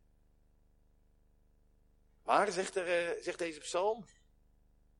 Maar, 2.24 2.51
zegt, 2.51 2.75
er, 2.75 2.88
eh, 2.88 3.24
zegt 3.24 3.39
deze 3.39 3.60
psalm, 3.60 4.06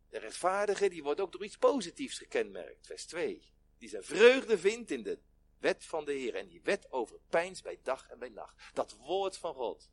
de 0.10 0.20
rechtvaardige 0.20 0.90
die 0.90 1.04
wordt 1.04 1.20
ook 1.20 1.32
door 1.32 1.46
iets 1.46 1.58
positiefs 1.58 2.18
gekenmerkt. 2.18 2.86
Vers 2.86 3.06
2. 3.06 3.52
Die 3.78 3.90
zijn 3.90 4.04
vreugde 4.04 4.58
vindt 4.58 4.92
in 4.92 5.04
de 5.04 5.20
wet 5.60 5.86
van 5.86 6.06
de 6.06 6.14
Heer. 6.14 6.36
En 6.36 6.48
die 6.48 6.62
wet 6.62 6.92
overpijns 6.92 7.62
bij 7.62 7.80
dag 7.84 8.10
en 8.10 8.20
bij 8.20 8.30
nacht. 8.30 8.56
Dat 8.74 8.92
woord 8.92 9.38
van 9.38 9.54
God. 9.54 9.90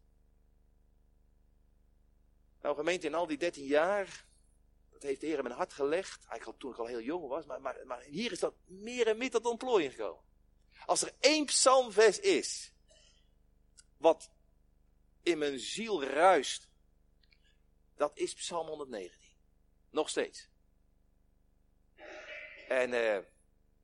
Nou 2.60 2.76
gemeente, 2.76 3.06
in 3.06 3.14
al 3.14 3.26
die 3.26 3.38
dertien 3.38 3.66
jaar, 3.66 4.26
dat 4.90 5.02
heeft 5.02 5.20
de 5.20 5.26
Heer 5.26 5.36
in 5.36 5.42
mijn 5.42 5.56
hart 5.56 5.72
gelegd. 5.72 6.26
Eigenlijk 6.26 6.60
toen 6.60 6.70
ik 6.72 6.78
al 6.78 6.86
heel 6.86 7.00
jong 7.00 7.28
was. 7.28 7.44
Maar, 7.44 7.60
maar, 7.60 7.86
maar 7.86 8.02
hier 8.02 8.32
is 8.32 8.40
dat 8.40 8.54
meer 8.64 9.06
en 9.06 9.16
meer 9.16 9.30
tot 9.30 9.46
ontplooiing 9.46 9.92
gekomen. 9.92 10.22
Als 10.86 11.02
er 11.02 11.12
één 11.20 11.44
psalmvers 11.44 12.18
is, 12.18 12.72
wat 13.96 14.30
in 15.22 15.38
mijn 15.38 15.58
ziel 15.58 16.04
ruist, 16.04 16.68
dat 17.94 18.18
is 18.18 18.34
Psalm 18.34 18.66
119. 18.66 19.28
Nog 19.90 20.08
steeds. 20.08 20.48
En 22.68 22.92
uh, 22.92 23.18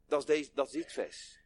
dat, 0.07 0.21
is 0.21 0.27
deze, 0.27 0.51
dat 0.55 0.67
is 0.67 0.73
dit 0.73 0.93
vers. 0.93 1.40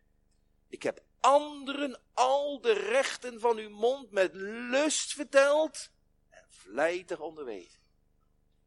Ik 0.75 0.83
heb 0.83 1.02
anderen 1.21 2.00
al 2.12 2.61
de 2.61 2.73
rechten 2.73 3.40
van 3.40 3.57
uw 3.57 3.71
mond 3.71 4.11
met 4.11 4.35
lust 4.35 5.12
verteld 5.12 5.90
en 6.28 6.45
vlijtig 6.49 7.21
onderwezen. 7.21 7.81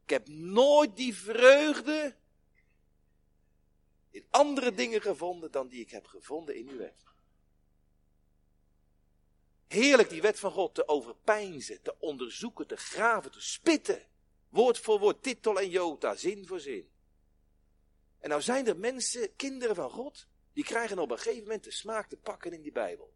Ik 0.03 0.09
heb 0.09 0.27
nooit 0.27 0.95
die 0.95 1.15
vreugde 1.15 2.15
in 4.09 4.25
andere 4.29 4.73
dingen 4.73 5.01
gevonden 5.01 5.51
dan 5.51 5.67
die 5.67 5.81
ik 5.81 5.91
heb 5.91 6.05
gevonden 6.05 6.55
in 6.55 6.69
uw 6.69 6.77
wet. 6.77 7.03
Heerlijk 9.67 10.09
die 10.09 10.21
wet 10.21 10.39
van 10.39 10.51
God 10.51 10.75
te 10.75 10.87
overpijnzen, 10.87 11.81
te 11.81 11.99
onderzoeken, 11.99 12.67
te 12.67 12.77
graven, 12.77 13.31
te 13.31 13.41
spitten. 13.41 14.05
Woord 14.49 14.79
voor 14.79 14.99
woord, 14.99 15.23
titel 15.23 15.59
en 15.59 15.69
jota, 15.69 16.15
zin 16.15 16.47
voor 16.47 16.59
zin. 16.59 16.89
En 18.19 18.29
nou 18.29 18.41
zijn 18.41 18.67
er 18.67 18.77
mensen, 18.77 19.35
kinderen 19.35 19.75
van 19.75 19.89
God, 19.89 20.27
die 20.57 20.65
krijgen 20.65 20.99
op 20.99 21.11
een 21.11 21.17
gegeven 21.17 21.43
moment 21.43 21.63
de 21.63 21.71
smaak 21.71 22.07
te 22.07 22.17
pakken 22.17 22.53
in 22.53 22.61
die 22.61 22.71
Bijbel. 22.71 23.13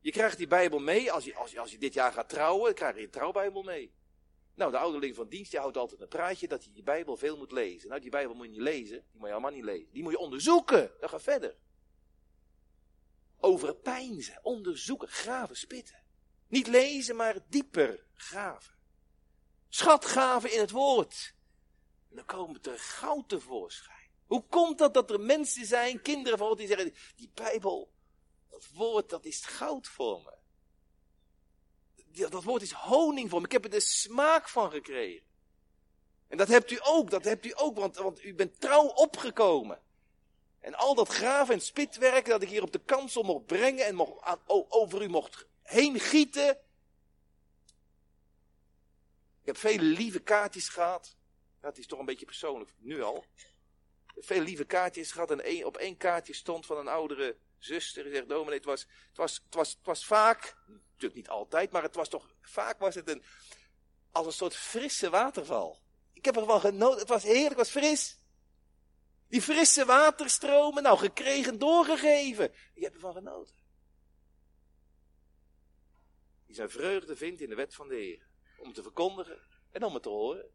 Je 0.00 0.10
krijgt 0.10 0.36
die 0.36 0.46
Bijbel 0.46 0.78
mee, 0.78 1.12
als 1.12 1.24
je, 1.24 1.34
als 1.34 1.50
je, 1.50 1.60
als 1.60 1.70
je 1.70 1.78
dit 1.78 1.94
jaar 1.94 2.12
gaat 2.12 2.28
trouwen, 2.28 2.64
dan 2.64 2.74
krijg 2.74 2.96
je 2.96 3.02
een 3.02 3.10
trouwbijbel 3.10 3.62
mee. 3.62 3.94
Nou, 4.54 4.70
de 4.70 4.78
ouderling 4.78 5.14
van 5.14 5.28
dienst, 5.28 5.50
die 5.50 5.60
houdt 5.60 5.76
altijd 5.76 6.00
een 6.00 6.08
praatje 6.08 6.48
dat 6.48 6.64
hij 6.64 6.72
die 6.72 6.82
Bijbel 6.82 7.16
veel 7.16 7.36
moet 7.36 7.52
lezen. 7.52 7.88
Nou, 7.88 8.00
die 8.00 8.10
Bijbel 8.10 8.34
moet 8.34 8.44
je 8.44 8.50
niet 8.50 8.60
lezen, 8.60 9.04
die 9.10 9.18
moet 9.18 9.26
je 9.26 9.32
allemaal 9.32 9.50
niet 9.50 9.64
lezen. 9.64 9.92
Die 9.92 10.02
moet 10.02 10.12
je 10.12 10.18
onderzoeken, 10.18 10.92
dan 11.00 11.08
ga 11.08 11.20
verder. 11.20 11.56
Overpijnzen, 13.36 14.38
onderzoeken, 14.42 15.08
graven, 15.08 15.56
spitten. 15.56 16.02
Niet 16.46 16.66
lezen, 16.66 17.16
maar 17.16 17.36
dieper 17.48 18.06
graven. 18.14 18.74
Schatgaven 19.68 20.52
in 20.52 20.60
het 20.60 20.70
woord. 20.70 21.34
En 22.10 22.16
dan 22.16 22.24
komen 22.24 22.62
er 22.62 22.78
goud 22.78 23.28
tevoorschijn. 23.28 23.97
Hoe 24.28 24.44
komt 24.48 24.78
dat 24.78 24.94
dat 24.94 25.10
er 25.10 25.20
mensen 25.20 25.66
zijn, 25.66 26.02
kinderen 26.02 26.38
van 26.38 26.48
God, 26.48 26.58
die 26.58 26.66
zeggen, 26.66 26.94
die 27.16 27.30
Bijbel, 27.34 27.92
dat 28.48 28.68
woord, 28.74 29.10
dat 29.10 29.24
is 29.24 29.44
goud 29.44 29.86
voor 29.86 30.22
me. 30.22 30.36
Dat 32.28 32.44
woord 32.44 32.62
is 32.62 32.72
honing 32.72 33.30
voor 33.30 33.40
me. 33.40 33.46
Ik 33.46 33.52
heb 33.52 33.64
er 33.64 33.70
de 33.70 33.80
smaak 33.80 34.48
van 34.48 34.70
gekregen. 34.70 35.26
En 36.28 36.36
dat 36.36 36.48
hebt 36.48 36.70
u 36.70 36.78
ook, 36.82 37.10
dat 37.10 37.24
hebt 37.24 37.44
u 37.44 37.52
ook, 37.54 37.78
want, 37.78 37.96
want 37.96 38.24
u 38.24 38.34
bent 38.34 38.60
trouw 38.60 38.86
opgekomen. 38.86 39.82
En 40.60 40.74
al 40.74 40.94
dat 40.94 41.08
graven 41.08 41.54
en 41.54 41.60
spitwerk 41.60 42.26
dat 42.26 42.42
ik 42.42 42.48
hier 42.48 42.62
op 42.62 42.72
de 42.72 42.84
kansel 42.84 43.22
mocht 43.22 43.46
brengen 43.46 43.86
en 43.86 43.94
mocht 43.94 44.38
over 44.68 45.02
u 45.02 45.08
mocht 45.08 45.46
heen 45.62 46.00
gieten. 46.00 46.50
Ik 49.40 49.54
heb 49.54 49.56
vele 49.56 49.82
lieve 49.82 50.20
kaartjes 50.20 50.68
gehad. 50.68 51.16
Dat 51.60 51.78
is 51.78 51.86
toch 51.86 51.98
een 51.98 52.04
beetje 52.04 52.26
persoonlijk, 52.26 52.74
nu 52.78 53.02
al. 53.02 53.24
Veel 54.20 54.40
lieve 54.40 54.64
kaartjes 54.64 55.12
gehad 55.12 55.30
en 55.30 55.64
op 55.64 55.76
één 55.76 55.96
kaartje 55.96 56.34
stond 56.34 56.66
van 56.66 56.78
een 56.78 56.88
oudere 56.88 57.36
zuster. 57.58 58.02
Die 58.02 58.12
zegt, 58.12 58.28
dominee, 58.28 58.56
het 58.56 58.64
was, 58.64 58.80
het, 58.80 59.16
was, 59.16 59.42
het, 59.44 59.54
was, 59.54 59.98
het 59.98 60.04
vaak, 60.04 60.56
natuurlijk 60.66 61.14
niet 61.14 61.28
altijd, 61.28 61.70
maar 61.70 61.82
het 61.82 61.94
was 61.94 62.08
toch, 62.08 62.34
vaak 62.40 62.78
was 62.78 62.94
het 62.94 63.08
een, 63.08 63.22
als 64.12 64.26
een 64.26 64.32
soort 64.32 64.56
frisse 64.56 65.10
waterval. 65.10 65.80
Ik 66.12 66.24
heb 66.24 66.36
ervan 66.36 66.60
genoten, 66.60 66.98
het 66.98 67.08
was 67.08 67.22
heerlijk, 67.22 67.48
het 67.48 67.56
was 67.56 67.70
fris. 67.70 68.18
Die 69.28 69.42
frisse 69.42 69.84
waterstromen, 69.84 70.82
nou 70.82 70.98
gekregen, 70.98 71.58
doorgegeven. 71.58 72.52
Je 72.74 72.82
hebt 72.82 72.94
ervan 72.94 73.12
genoten. 73.12 73.56
Die 76.46 76.54
zijn 76.54 76.70
vreugde 76.70 77.16
vindt 77.16 77.40
in 77.40 77.48
de 77.48 77.54
wet 77.54 77.74
van 77.74 77.88
de 77.88 77.94
Heer. 77.94 78.26
Om 78.58 78.72
te 78.72 78.82
verkondigen 78.82 79.40
en 79.70 79.82
om 79.82 79.94
het 79.94 80.02
te 80.02 80.08
horen. 80.08 80.50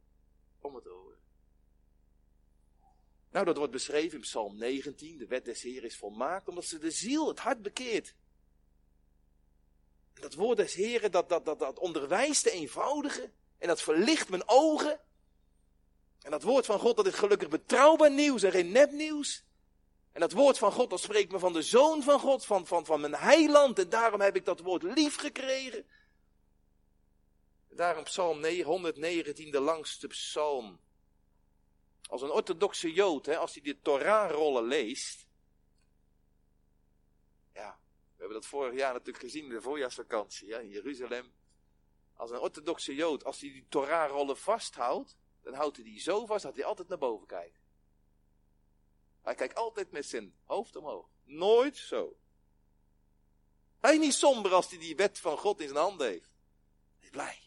Om 0.60 0.76
het 0.76 0.84
te 0.84 0.90
horen. 0.90 1.13
Nou, 3.34 3.46
dat 3.46 3.58
wordt 3.58 3.72
beschreven 3.72 4.14
in 4.14 4.24
Psalm 4.24 4.58
19. 4.58 5.18
De 5.18 5.28
wet 5.28 5.46
des 5.46 5.62
Heer 5.62 5.84
is 5.84 5.98
volmaakt, 5.98 6.48
omdat 6.48 6.66
ze 6.66 6.78
de 6.78 6.92
ziel, 6.92 7.28
het 7.28 7.40
hart 7.40 7.62
bekeert. 7.62 8.16
Dat 10.14 10.34
woord 10.34 10.58
des 10.58 10.74
Heeren, 10.74 11.12
dat, 11.12 11.30
dat, 11.30 11.46
dat, 11.46 11.60
dat 11.60 11.80
onderwijst 11.80 12.44
de 12.44 12.52
eenvoudige. 12.52 13.32
En 13.58 13.68
dat 13.68 13.82
verlicht 13.82 14.30
mijn 14.30 14.44
ogen. 14.46 15.00
En 16.22 16.32
dat 16.32 16.44
woord 16.44 16.66
van 16.66 16.80
God, 16.80 16.96
dat 16.96 17.08
is 17.08 17.14
gelukkig 17.14 17.50
betrouwbaar 17.50 18.12
nieuws 18.12 18.44
en 18.44 18.52
geen 18.52 18.72
nepnieuws. 18.72 19.44
En 20.12 20.20
dat 20.20 20.32
woord 20.32 20.58
van 20.58 20.72
God, 20.72 20.90
dat 20.90 21.00
spreekt 21.00 21.32
me 21.32 21.40
van 21.40 21.54
de 21.54 21.62
Zoon 21.62 22.04
van 22.04 22.20
God, 22.20 22.46
van, 22.46 22.68
van, 22.68 22.86
van 22.86 23.02
mijn 23.02 23.16
heiland. 23.16 23.80
En 23.80 23.90
daarom 23.90 24.22
heb 24.22 24.36
ik 24.36 24.46
dat 24.46 24.60
woord 24.60 24.84
lief 24.84 25.16
gekregen. 25.16 25.86
daarom 27.70 28.04
Psalm 28.04 28.46
119, 28.46 29.52
de 29.52 29.60
langste 29.60 30.08
psalm. 30.08 30.80
Als 32.14 32.22
een 32.22 32.32
orthodoxe 32.32 32.94
Jood, 32.94 33.26
hè, 33.26 33.38
als 33.38 33.54
hij 33.54 33.64
de 33.64 33.82
Torah-rollen 33.82 34.64
leest. 34.64 35.28
Ja, 37.54 37.80
we 38.04 38.16
hebben 38.18 38.34
dat 38.34 38.46
vorig 38.46 38.76
jaar 38.76 38.94
natuurlijk 38.94 39.24
gezien 39.24 39.44
in 39.44 39.50
de 39.50 39.62
voorjaarsvakantie 39.62 40.48
ja, 40.48 40.60
in 40.60 40.70
Jeruzalem. 40.70 41.34
Als 42.14 42.32
een 42.32 42.40
orthodoxe 42.40 42.96
Jood, 42.96 43.24
als 43.24 43.42
hij 43.42 43.50
die 43.50 43.66
Torah-rollen 43.70 44.38
vasthoudt, 44.38 45.18
dan 45.42 45.54
houdt 45.54 45.76
hij 45.76 45.86
die 45.86 46.00
zo 46.00 46.26
vast 46.26 46.44
dat 46.44 46.56
hij 46.56 46.66
altijd 46.66 46.88
naar 46.88 46.98
boven 46.98 47.28
kijkt. 47.28 47.60
Hij 49.22 49.36
kijkt 49.36 49.56
altijd 49.56 49.92
met 49.92 50.06
zijn 50.06 50.36
hoofd 50.44 50.76
omhoog. 50.76 51.10
Nooit 51.24 51.78
zo. 51.78 52.18
Hij 53.80 53.94
is 53.94 54.00
niet 54.00 54.14
somber 54.14 54.54
als 54.54 54.70
hij 54.70 54.80
die 54.80 54.96
wet 54.96 55.20
van 55.20 55.38
God 55.38 55.60
in 55.60 55.68
zijn 55.68 55.80
handen 55.80 56.08
heeft. 56.08 56.30
Hij 56.98 57.04
is 57.04 57.10
blij. 57.10 57.43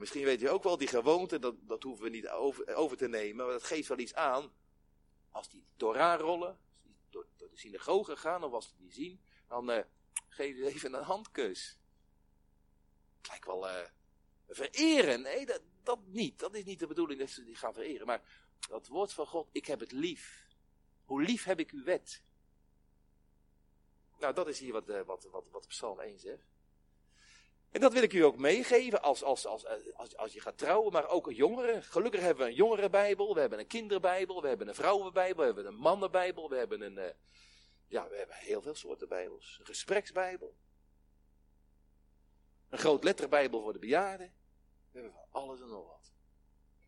Misschien 0.00 0.24
weet 0.24 0.40
je 0.40 0.50
ook 0.50 0.62
wel, 0.62 0.76
die 0.76 0.88
gewoonte, 0.88 1.38
dat, 1.38 1.54
dat 1.60 1.82
hoeven 1.82 2.04
we 2.04 2.10
niet 2.10 2.28
over, 2.28 2.74
over 2.74 2.96
te 2.96 3.08
nemen, 3.08 3.36
maar 3.36 3.54
dat 3.54 3.62
geeft 3.62 3.88
wel 3.88 3.98
iets 3.98 4.14
aan. 4.14 4.52
Als 5.30 5.48
die 5.48 5.64
Torah 5.76 6.20
rollen, 6.20 6.48
als 6.48 6.82
die 6.82 6.96
door, 7.10 7.26
de 7.36 7.50
synagoge 7.52 8.16
gaan, 8.16 8.44
of 8.44 8.52
als 8.52 8.68
ze 8.68 8.76
die 8.76 8.92
zien, 8.92 9.20
dan 9.48 9.70
uh, 9.70 9.78
geef 10.28 10.56
je 10.56 10.66
even 10.66 10.94
een 10.94 11.02
handkus. 11.02 11.78
Het 13.16 13.28
lijkt 13.28 13.46
wel 13.46 13.68
uh, 13.68 13.80
vereren. 14.48 15.22
Nee, 15.22 15.46
dat, 15.46 15.62
dat 15.82 15.98
niet. 16.06 16.38
Dat 16.38 16.54
is 16.54 16.64
niet 16.64 16.78
de 16.78 16.86
bedoeling 16.86 17.20
dat 17.20 17.30
ze 17.30 17.44
die 17.44 17.56
gaan 17.56 17.74
vereren. 17.74 18.06
Maar 18.06 18.22
dat 18.68 18.86
woord 18.86 19.12
van 19.12 19.26
God, 19.26 19.48
ik 19.52 19.66
heb 19.66 19.80
het 19.80 19.92
lief. 19.92 20.46
Hoe 21.04 21.22
lief 21.22 21.44
heb 21.44 21.58
ik 21.58 21.70
uw 21.70 21.84
wet? 21.84 22.22
Nou, 24.18 24.34
dat 24.34 24.48
is 24.48 24.58
hier 24.58 24.72
wat, 24.72 24.88
uh, 24.88 25.00
wat, 25.00 25.28
wat, 25.30 25.48
wat 25.50 25.68
Psalm 25.68 26.00
1 26.00 26.18
zegt. 26.18 26.48
En 27.70 27.80
dat 27.80 27.92
wil 27.92 28.02
ik 28.02 28.12
u 28.12 28.20
ook 28.20 28.36
meegeven 28.36 29.02
als, 29.02 29.22
als, 29.22 29.46
als, 29.46 29.66
als, 29.94 30.16
als 30.16 30.32
je 30.32 30.40
gaat 30.40 30.58
trouwen, 30.58 30.92
maar 30.92 31.08
ook 31.08 31.26
een 31.26 31.34
jongere. 31.34 31.82
Gelukkig 31.82 32.20
hebben 32.20 32.44
we 32.44 32.50
een 32.50 32.56
jongerenbijbel, 32.56 33.34
we 33.34 33.40
hebben 33.40 33.58
een 33.58 33.66
kinderbijbel, 33.66 34.42
we 34.42 34.48
hebben 34.48 34.68
een 34.68 34.74
vrouwenbijbel, 34.74 35.38
we 35.38 35.44
hebben 35.44 35.66
een 35.66 35.78
mannenbijbel, 35.80 36.48
we 36.48 36.56
hebben 36.56 36.80
een, 36.80 36.98
uh, 36.98 37.10
ja, 37.86 38.08
we 38.08 38.16
hebben 38.16 38.36
heel 38.36 38.62
veel 38.62 38.74
soorten 38.74 39.08
bijbels. 39.08 39.56
Een 39.60 39.66
gespreksbijbel. 39.66 40.56
Een 42.68 42.78
groot 42.78 43.04
letterbijbel 43.04 43.62
voor 43.62 43.72
de 43.72 43.78
bejaarden. 43.78 44.34
We 44.90 44.98
hebben 44.98 45.12
van 45.12 45.26
alles 45.42 45.60
en 45.60 45.68
nog 45.68 45.86
wat. 45.86 46.12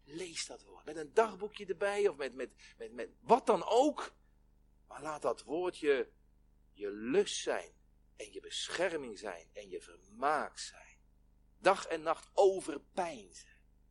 Lees 0.04 0.46
dat 0.46 0.62
woord. 0.62 0.84
Met 0.84 0.96
een 0.96 1.14
dagboekje 1.14 1.66
erbij 1.66 2.08
of 2.08 2.16
met, 2.16 2.34
met, 2.34 2.50
met, 2.78 2.92
met 2.92 3.08
wat 3.20 3.46
dan 3.46 3.64
ook. 3.64 4.14
Maar 4.86 5.02
laat 5.02 5.22
dat 5.22 5.42
woord 5.42 5.78
je, 5.78 6.08
je 6.72 6.90
lust 6.90 7.42
zijn. 7.42 7.72
En 8.16 8.32
je 8.32 8.40
bescherming 8.40 9.18
zijn. 9.18 9.48
En 9.52 9.68
je 9.68 9.80
vermaak 9.80 10.58
zijn. 10.58 10.98
Dag 11.58 11.86
en 11.86 12.02
nacht 12.02 12.28
overpijnzen. 12.32 13.48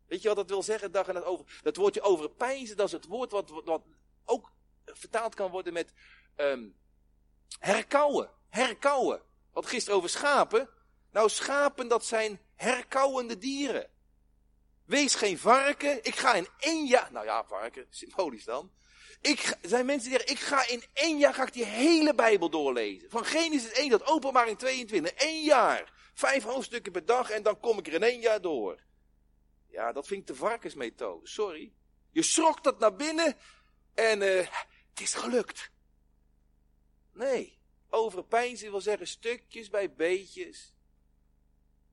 Weet 0.07 0.21
je 0.21 0.27
wat 0.27 0.37
dat 0.37 0.49
wil 0.49 0.63
zeggen? 0.63 0.91
Dag 0.91 1.07
en 1.07 1.13
nacht 1.13 1.25
over. 1.25 1.59
Dat 1.61 1.75
woordje 1.75 2.01
overpijnzen, 2.01 2.77
dat 2.77 2.87
is 2.87 2.91
het 2.91 3.05
woord 3.05 3.31
wat, 3.31 3.49
wat 3.49 3.83
ook 4.25 4.51
vertaald 4.85 5.35
kan 5.35 5.51
worden 5.51 5.73
met 5.73 5.93
um, 6.35 6.75
herkauwen. 7.59 8.29
Herkauwen. 8.49 9.21
Wat 9.51 9.65
gisteren 9.65 9.97
over 9.97 10.09
schapen. 10.09 10.69
Nou, 11.11 11.29
schapen, 11.29 11.87
dat 11.87 12.05
zijn 12.05 12.39
herkauwende 12.55 13.37
dieren. 13.37 13.89
Wees 14.85 15.15
geen 15.15 15.37
varken. 15.37 16.03
Ik 16.03 16.15
ga 16.15 16.33
in 16.33 16.47
één 16.57 16.85
jaar. 16.85 17.11
Nou 17.11 17.25
ja, 17.25 17.45
varken, 17.45 17.85
symbolisch 17.89 18.45
dan. 18.45 18.71
Ik, 19.21 19.57
zijn 19.61 19.85
mensen 19.85 20.09
die 20.09 20.19
zeggen, 20.19 20.35
ik 20.35 20.41
ga 20.41 20.67
in 20.67 20.83
één 20.93 21.17
jaar 21.17 21.33
ga 21.33 21.43
ik 21.43 21.53
die 21.53 21.65
hele 21.65 22.15
Bijbel 22.15 22.49
doorlezen. 22.49 23.09
Van 23.09 23.25
Genesis 23.25 23.71
1 23.71 23.89
tot 23.89 24.05
Openbaring 24.05 24.57
22. 24.57 25.13
Eén 25.15 25.43
jaar. 25.43 25.93
Vijf 26.13 26.43
hoofdstukken 26.43 26.91
per 26.91 27.05
dag 27.05 27.29
en 27.29 27.43
dan 27.43 27.59
kom 27.59 27.77
ik 27.77 27.87
er 27.87 27.93
in 27.93 28.03
één 28.03 28.19
jaar 28.19 28.41
door. 28.41 28.79
Ja, 29.67 29.91
dat 29.91 30.07
vind 30.07 30.21
ik 30.21 30.27
de 30.27 30.35
varkensmethode. 30.35 31.27
Sorry. 31.27 31.73
Je 32.11 32.21
schrok 32.21 32.63
dat 32.63 32.79
naar 32.79 32.95
binnen 32.95 33.37
en 33.93 34.21
uh, 34.21 34.47
het 34.89 35.01
is 35.01 35.13
gelukt. 35.13 35.71
Nee. 37.13 37.59
Overpijnzen 37.89 38.71
wil 38.71 38.81
zeggen 38.81 39.07
stukjes 39.07 39.69
bij 39.69 39.93
beetjes. 39.93 40.73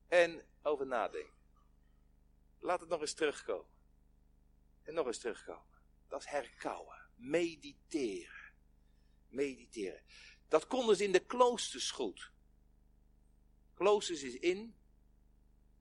En 0.07 0.45
over 0.61 0.87
nadenken. 0.87 1.37
Laat 2.59 2.79
het 2.79 2.89
nog 2.89 3.01
eens 3.01 3.13
terugkomen. 3.13 3.71
En 4.83 4.93
nog 4.93 5.07
eens 5.07 5.19
terugkomen. 5.19 5.77
Dat 6.07 6.19
is 6.19 6.27
herkauwen. 6.27 6.98
Mediteren. 7.19 8.53
Mediteren. 9.27 10.01
Dat 10.47 10.67
konden 10.67 10.95
ze 10.95 11.03
in 11.03 11.11
de 11.11 11.25
kloosters 11.25 11.91
goed. 11.91 12.31
Kloosters 13.73 14.23
is 14.23 14.35
in. 14.35 14.75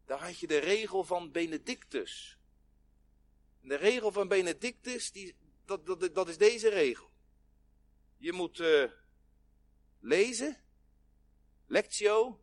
Daar 0.05 0.21
had 0.21 0.39
je 0.39 0.47
de 0.47 0.59
regel 0.59 1.05
van 1.05 1.31
Benedictus. 1.31 2.39
de 3.61 3.75
regel 3.75 4.13
van 4.13 4.29
Benedictus, 4.29 5.13
die, 5.13 5.37
dat, 5.65 5.87
dat, 5.87 6.15
dat 6.15 6.29
is 6.29 6.39
deze 6.39 6.69
regel. 6.69 7.11
Je 8.17 8.33
moet 8.33 8.59
uh, 8.59 8.91
lezen, 10.01 10.57
lectio, 11.67 12.41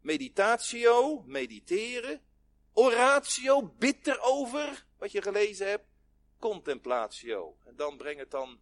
meditatio, 0.00 1.22
mediteren, 1.26 2.22
oratio, 2.72 3.74
bid 3.78 4.06
erover 4.06 4.86
wat 4.98 5.12
je 5.12 5.22
gelezen 5.22 5.68
hebt, 5.68 5.87
contemplatio. 6.38 7.58
En 7.64 7.76
dan 7.76 7.96
breng 7.96 8.18
het 8.18 8.30
dan 8.30 8.60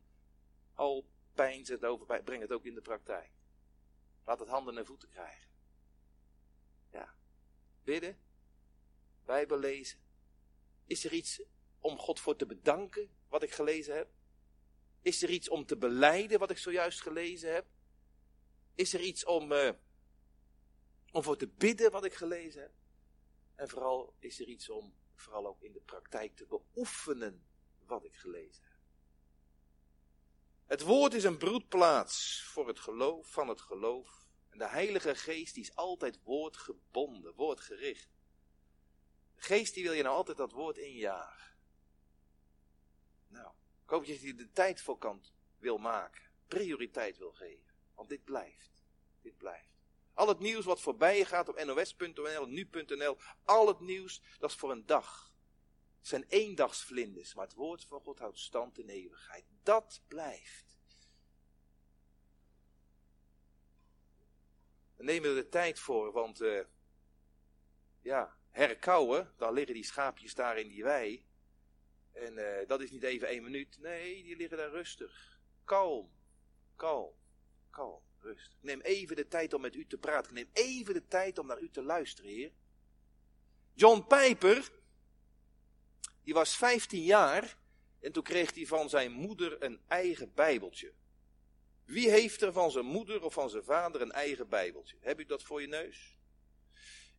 al 0.74 1.08
pijn 1.34 1.64
het 1.66 1.84
over, 1.84 2.22
breng 2.22 2.40
het 2.40 2.52
ook 2.52 2.64
in 2.64 2.74
de 2.74 2.80
praktijk. 2.80 3.30
Laat 4.24 4.38
het 4.38 4.48
handen 4.48 4.78
en 4.78 4.86
voeten 4.86 5.08
krijgen. 5.08 5.48
Ja. 6.90 7.14
Bidden, 7.84 8.18
Bijbel 9.24 9.58
lezen. 9.58 9.98
Is 10.84 11.04
er 11.04 11.12
iets 11.12 11.42
om 11.80 11.98
God 11.98 12.20
voor 12.20 12.36
te 12.36 12.46
bedanken 12.46 13.10
wat 13.28 13.42
ik 13.42 13.52
gelezen 13.52 13.94
heb? 13.94 14.10
Is 15.02 15.22
er 15.22 15.30
iets 15.30 15.48
om 15.48 15.66
te 15.66 15.76
beleiden 15.76 16.38
wat 16.38 16.50
ik 16.50 16.58
zojuist 16.58 17.00
gelezen 17.00 17.54
heb? 17.54 17.66
Is 18.74 18.94
er 18.94 19.00
iets 19.00 19.24
om, 19.24 19.52
uh, 19.52 19.70
om 21.12 21.22
voor 21.22 21.36
te 21.36 21.48
bidden 21.48 21.90
wat 21.90 22.04
ik 22.04 22.14
gelezen 22.14 22.60
heb? 22.62 22.72
En 23.54 23.68
vooral 23.68 24.14
is 24.18 24.40
er 24.40 24.46
iets 24.46 24.70
om 24.70 24.94
vooral 25.14 25.46
ook 25.46 25.62
in 25.62 25.72
de 25.72 25.80
praktijk 25.80 26.36
te 26.36 26.46
beoefenen 26.46 27.45
wat 27.86 28.04
ik 28.04 28.16
gelezen 28.16 28.64
heb. 28.64 28.76
Het 30.66 30.82
woord 30.82 31.14
is 31.14 31.24
een 31.24 31.38
broedplaats 31.38 32.42
voor 32.42 32.68
het 32.68 32.80
geloof 32.80 33.30
van 33.30 33.48
het 33.48 33.60
geloof. 33.60 34.26
En 34.48 34.58
de 34.58 34.68
Heilige 34.68 35.14
Geest 35.14 35.54
die 35.54 35.62
is 35.62 35.74
altijd 35.74 36.22
woordgebonden, 36.22 37.34
woordgericht. 37.34 38.10
De 39.34 39.42
Geest 39.42 39.74
die 39.74 39.82
wil 39.82 39.92
je 39.92 40.02
nou 40.02 40.14
altijd 40.14 40.36
dat 40.36 40.52
woord 40.52 40.78
injagen. 40.78 41.54
Nou, 43.28 43.52
ik 43.82 43.90
hoop 43.90 44.06
dat 44.06 44.20
je 44.20 44.28
er 44.28 44.36
de 44.36 44.50
tijd 44.52 44.80
voor 44.80 44.98
kan 44.98 45.24
wil 45.58 45.78
maken. 45.78 46.22
Prioriteit 46.46 47.18
wil 47.18 47.32
geven. 47.32 47.74
Want 47.94 48.08
dit 48.08 48.24
blijft. 48.24 48.82
Dit 49.20 49.36
blijft. 49.36 49.76
Al 50.14 50.28
het 50.28 50.38
nieuws 50.38 50.64
wat 50.64 50.80
voorbij 50.80 51.24
gaat 51.24 51.48
op 51.48 51.64
nos.nl, 51.64 52.46
nu.nl, 52.46 53.18
al 53.44 53.68
het 53.68 53.80
nieuws, 53.80 54.22
dat 54.38 54.50
is 54.50 54.56
voor 54.56 54.70
een 54.70 54.86
dag. 54.86 55.34
Zijn 56.06 56.24
eendagsvlinders, 56.28 57.34
maar 57.34 57.44
het 57.44 57.54
woord 57.54 57.84
van 57.84 58.00
God 58.00 58.18
houdt 58.18 58.38
stand 58.38 58.78
in 58.78 58.88
eeuwigheid. 58.88 59.44
Dat 59.62 60.02
blijft. 60.08 60.76
We 64.96 65.04
nemen 65.04 65.28
er 65.28 65.34
de 65.34 65.48
tijd 65.48 65.78
voor, 65.78 66.12
want 66.12 66.40
uh, 66.40 66.64
ja, 68.00 68.38
herkauwen, 68.50 69.34
dan 69.36 69.52
liggen 69.52 69.74
die 69.74 69.84
schaapjes 69.84 70.34
daar 70.34 70.58
in 70.58 70.68
die 70.68 70.82
wei. 70.82 71.26
En 72.12 72.38
uh, 72.38 72.66
dat 72.66 72.80
is 72.80 72.90
niet 72.90 73.02
even 73.02 73.28
één 73.28 73.42
minuut. 73.42 73.78
Nee, 73.78 74.22
die 74.22 74.36
liggen 74.36 74.56
daar 74.56 74.70
rustig. 74.70 75.40
Kalm, 75.64 76.12
kalm, 76.76 77.14
kalm, 77.70 78.02
rustig. 78.18 78.56
Neem 78.60 78.80
even 78.80 79.16
de 79.16 79.28
tijd 79.28 79.54
om 79.54 79.60
met 79.60 79.74
u 79.74 79.86
te 79.86 79.98
praten. 79.98 80.34
Neem 80.34 80.50
even 80.52 80.94
de 80.94 81.06
tijd 81.06 81.38
om 81.38 81.46
naar 81.46 81.60
u 81.60 81.70
te 81.70 81.82
luisteren, 81.82 82.30
heer. 82.30 82.52
John 83.74 84.06
Piper, 84.06 84.84
die 86.26 86.34
was 86.34 86.56
15 86.56 87.02
jaar 87.02 87.56
en 88.00 88.12
toen 88.12 88.22
kreeg 88.22 88.54
hij 88.54 88.66
van 88.66 88.88
zijn 88.88 89.12
moeder 89.12 89.62
een 89.62 89.80
eigen 89.88 90.34
bijbeltje. 90.34 90.92
Wie 91.84 92.10
heeft 92.10 92.42
er 92.42 92.52
van 92.52 92.70
zijn 92.70 92.84
moeder 92.84 93.22
of 93.22 93.32
van 93.32 93.50
zijn 93.50 93.64
vader 93.64 94.00
een 94.00 94.12
eigen 94.12 94.48
bijbeltje? 94.48 94.96
Heb 95.00 95.20
u 95.20 95.24
dat 95.24 95.42
voor 95.42 95.60
je 95.60 95.66
neus? 95.66 96.18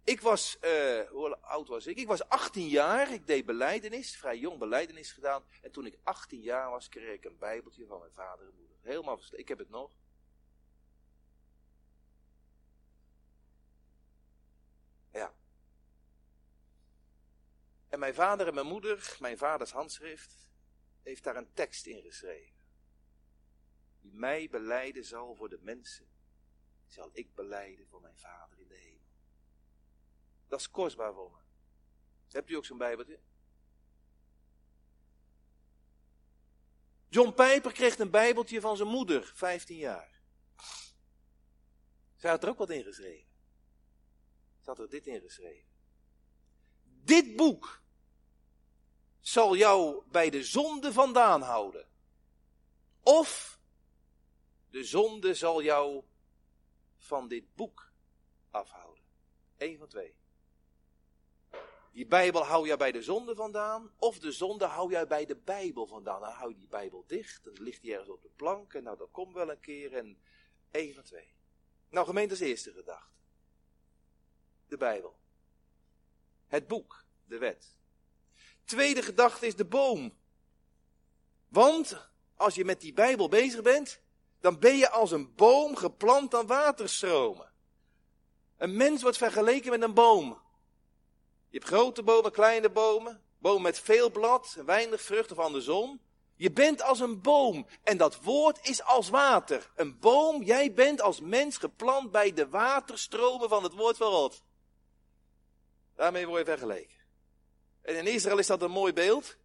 Ik 0.03 0.21
was, 0.21 0.57
uh, 0.61 1.01
hoe 1.09 1.37
oud 1.37 1.67
was 1.67 1.87
ik? 1.87 1.97
Ik 1.97 2.07
was 2.07 2.29
18 2.29 2.67
jaar, 2.67 3.13
ik 3.13 3.27
deed 3.27 3.45
beleidenis, 3.45 4.17
vrij 4.17 4.37
jong 4.37 4.59
beleidenis 4.59 5.11
gedaan. 5.11 5.43
En 5.61 5.71
toen 5.71 5.85
ik 5.85 5.97
18 6.03 6.41
jaar 6.41 6.69
was, 6.69 6.89
kreeg 6.89 7.13
ik 7.13 7.25
een 7.25 7.37
bijbeltje 7.37 7.85
van 7.85 7.99
mijn 7.99 8.13
vader 8.13 8.45
en 8.47 8.53
moeder. 8.55 8.77
Helemaal 8.81 9.19
ik 9.31 9.47
heb 9.47 9.57
het 9.57 9.69
nog. 9.69 9.91
Ja. 15.11 15.33
En 17.87 17.99
mijn 17.99 18.13
vader 18.13 18.47
en 18.47 18.53
mijn 18.53 18.67
moeder, 18.67 19.17
mijn 19.19 19.37
vaders 19.37 19.71
handschrift, 19.71 20.49
heeft 21.01 21.23
daar 21.23 21.35
een 21.35 21.53
tekst 21.53 21.85
in 21.85 22.01
geschreven. 22.01 22.55
Die 23.99 24.13
mij 24.13 24.49
beleiden 24.49 25.05
zal 25.05 25.35
voor 25.35 25.49
de 25.49 25.59
mensen, 25.61 26.07
zal 26.85 27.09
ik 27.13 27.35
beleiden 27.35 27.87
voor 27.87 28.01
mijn 28.01 28.17
vader 28.17 28.59
in 28.59 28.67
de 28.67 28.77
hemel. 28.77 29.07
Dat 30.47 30.59
is 30.59 30.69
kostbaar 30.69 31.13
voor 31.13 31.31
me. 31.31 31.37
Hebt 32.27 32.49
u 32.49 32.55
ook 32.55 32.65
zo'n 32.65 32.77
Bijbeltje? 32.77 33.19
John 37.09 37.33
Pijper 37.33 37.71
kreeg 37.71 37.99
een 37.99 38.11
Bijbeltje 38.11 38.61
van 38.61 38.77
zijn 38.77 38.89
moeder, 38.89 39.31
15 39.35 39.77
jaar. 39.77 40.21
Zij 42.15 42.29
had 42.29 42.43
er 42.43 42.49
ook 42.49 42.57
wat 42.57 42.69
in 42.69 42.83
geschreven. 42.83 43.31
Ze 44.59 44.69
had 44.69 44.79
er 44.79 44.89
dit 44.89 45.07
in 45.07 45.21
geschreven. 45.21 45.66
Dit 47.07 47.35
boek 47.35 47.81
zal 49.19 49.55
jou 49.55 50.03
bij 50.11 50.29
de 50.29 50.43
zonde 50.43 50.93
vandaan 50.93 51.41
houden. 51.41 51.87
Of 53.03 53.59
de 54.69 54.83
zonde 54.83 55.33
zal 55.33 55.61
jou 55.61 56.03
van 56.97 57.27
dit 57.27 57.55
boek 57.55 57.91
afhouden. 58.51 59.03
Eén 59.57 59.77
van 59.77 59.87
twee. 59.87 60.15
Die 61.91 62.05
Bijbel 62.05 62.45
hou 62.45 62.67
jij 62.67 62.77
bij 62.77 62.91
de 62.91 63.01
zonde 63.01 63.35
vandaan, 63.35 63.91
of 63.97 64.19
de 64.19 64.31
zonde 64.31 64.65
hou 64.65 64.91
jij 64.91 65.07
bij 65.07 65.25
de 65.25 65.35
Bijbel 65.35 65.87
vandaan. 65.87 66.21
Dan 66.21 66.31
hou 66.31 66.49
je 66.49 66.57
die 66.57 66.67
Bijbel 66.67 67.03
dicht, 67.07 67.43
dan 67.43 67.53
ligt 67.53 67.81
die 67.81 67.91
ergens 67.91 68.09
op 68.09 68.21
de 68.21 68.31
plank, 68.35 68.73
en 68.73 68.83
nou 68.83 68.97
dat 68.97 69.11
komt 69.11 69.33
wel 69.33 69.49
een 69.49 69.59
keer, 69.59 69.93
en 69.93 70.21
één 70.71 70.93
van 70.93 71.03
twee. 71.03 71.33
Nou, 71.89 72.05
gemeente 72.05 72.33
is 72.33 72.39
eerste 72.39 72.71
gedachte. 72.71 73.15
De 74.67 74.77
Bijbel. 74.77 75.16
Het 76.47 76.67
boek, 76.67 77.03
de 77.25 77.37
wet. 77.37 77.75
Tweede 78.65 79.01
gedachte 79.01 79.47
is 79.47 79.55
de 79.55 79.65
boom. 79.65 80.13
Want 81.47 82.09
als 82.35 82.55
je 82.55 82.65
met 82.65 82.81
die 82.81 82.93
Bijbel 82.93 83.29
bezig 83.29 83.61
bent, 83.61 84.01
dan 84.39 84.59
ben 84.59 84.77
je 84.77 84.89
als 84.89 85.11
een 85.11 85.35
boom 85.35 85.75
geplant 85.75 86.35
aan 86.35 86.47
waterstromen. 86.47 87.51
Een 88.57 88.75
mens 88.75 89.01
wordt 89.01 89.17
vergeleken 89.17 89.71
met 89.71 89.81
een 89.81 89.93
boom. 89.93 90.41
Je 91.49 91.57
hebt 91.57 91.69
grote 91.69 92.03
bomen, 92.03 92.31
kleine 92.31 92.69
bomen, 92.69 93.21
bomen 93.39 93.61
met 93.61 93.79
veel 93.79 94.11
blad 94.11 94.57
weinig 94.65 95.01
vrucht 95.01 95.31
of 95.31 95.37
andersom. 95.37 96.01
Je 96.35 96.51
bent 96.51 96.81
als 96.81 96.99
een 96.99 97.21
boom 97.21 97.67
en 97.83 97.97
dat 97.97 98.21
woord 98.21 98.67
is 98.67 98.83
als 98.83 99.09
water. 99.09 99.71
Een 99.75 99.99
boom, 99.99 100.43
jij 100.43 100.73
bent 100.73 101.01
als 101.01 101.19
mens 101.19 101.57
geplant 101.57 102.11
bij 102.11 102.33
de 102.33 102.49
waterstromen 102.49 103.49
van 103.49 103.63
het 103.63 103.73
woord 103.73 103.97
van 103.97 104.11
God. 104.11 104.43
Daarmee 105.97 106.27
word 106.27 106.39
je 106.39 106.51
vergeleken. 106.51 106.95
En 107.81 107.95
in 107.95 108.07
Israël 108.07 108.37
is 108.37 108.47
dat 108.47 108.61
een 108.61 108.71
mooi 108.71 108.93
beeld, 108.93 109.37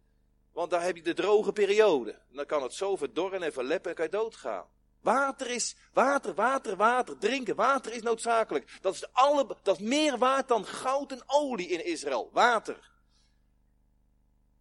want 0.51 0.71
daar 0.71 0.83
heb 0.83 0.95
je 0.95 1.01
de 1.01 1.13
droge 1.13 1.53
periode. 1.53 2.19
Dan 2.29 2.45
kan 2.45 2.63
het 2.63 2.73
zo 2.73 2.95
verdorren 2.95 3.43
en 3.43 3.53
verleppen 3.53 3.89
en 3.89 3.95
kan 3.95 4.05
je 4.05 4.11
doodgaan. 4.11 4.67
Water 5.01 5.49
is, 5.49 5.75
water, 5.93 6.33
water, 6.33 6.75
water, 6.75 7.17
drinken, 7.17 7.55
water 7.55 7.93
is 7.93 8.01
noodzakelijk. 8.01 8.77
Dat 8.81 8.93
is, 8.93 9.13
alle, 9.13 9.57
dat 9.63 9.79
is 9.79 9.85
meer 9.87 10.17
waard 10.17 10.47
dan 10.47 10.65
goud 10.65 11.11
en 11.11 11.23
olie 11.25 11.67
in 11.67 11.85
Israël. 11.85 12.29
Water. 12.33 12.91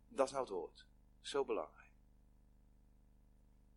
Dat 0.08 0.26
is 0.26 0.32
nou 0.32 0.44
het 0.44 0.52
woord. 0.52 0.86
Zo 1.20 1.44
belangrijk. 1.44 1.90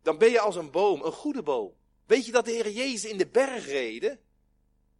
Dan 0.02 0.18
ben 0.18 0.30
je 0.30 0.40
als 0.40 0.56
een 0.56 0.70
boom, 0.70 1.02
een 1.02 1.12
goede 1.12 1.42
boom. 1.42 1.74
Weet 2.06 2.26
je 2.26 2.32
dat 2.32 2.44
de 2.44 2.50
Heer 2.50 2.70
Jezus 2.70 3.10
in 3.10 3.18
de 3.18 3.26
bergreden, 3.26 4.20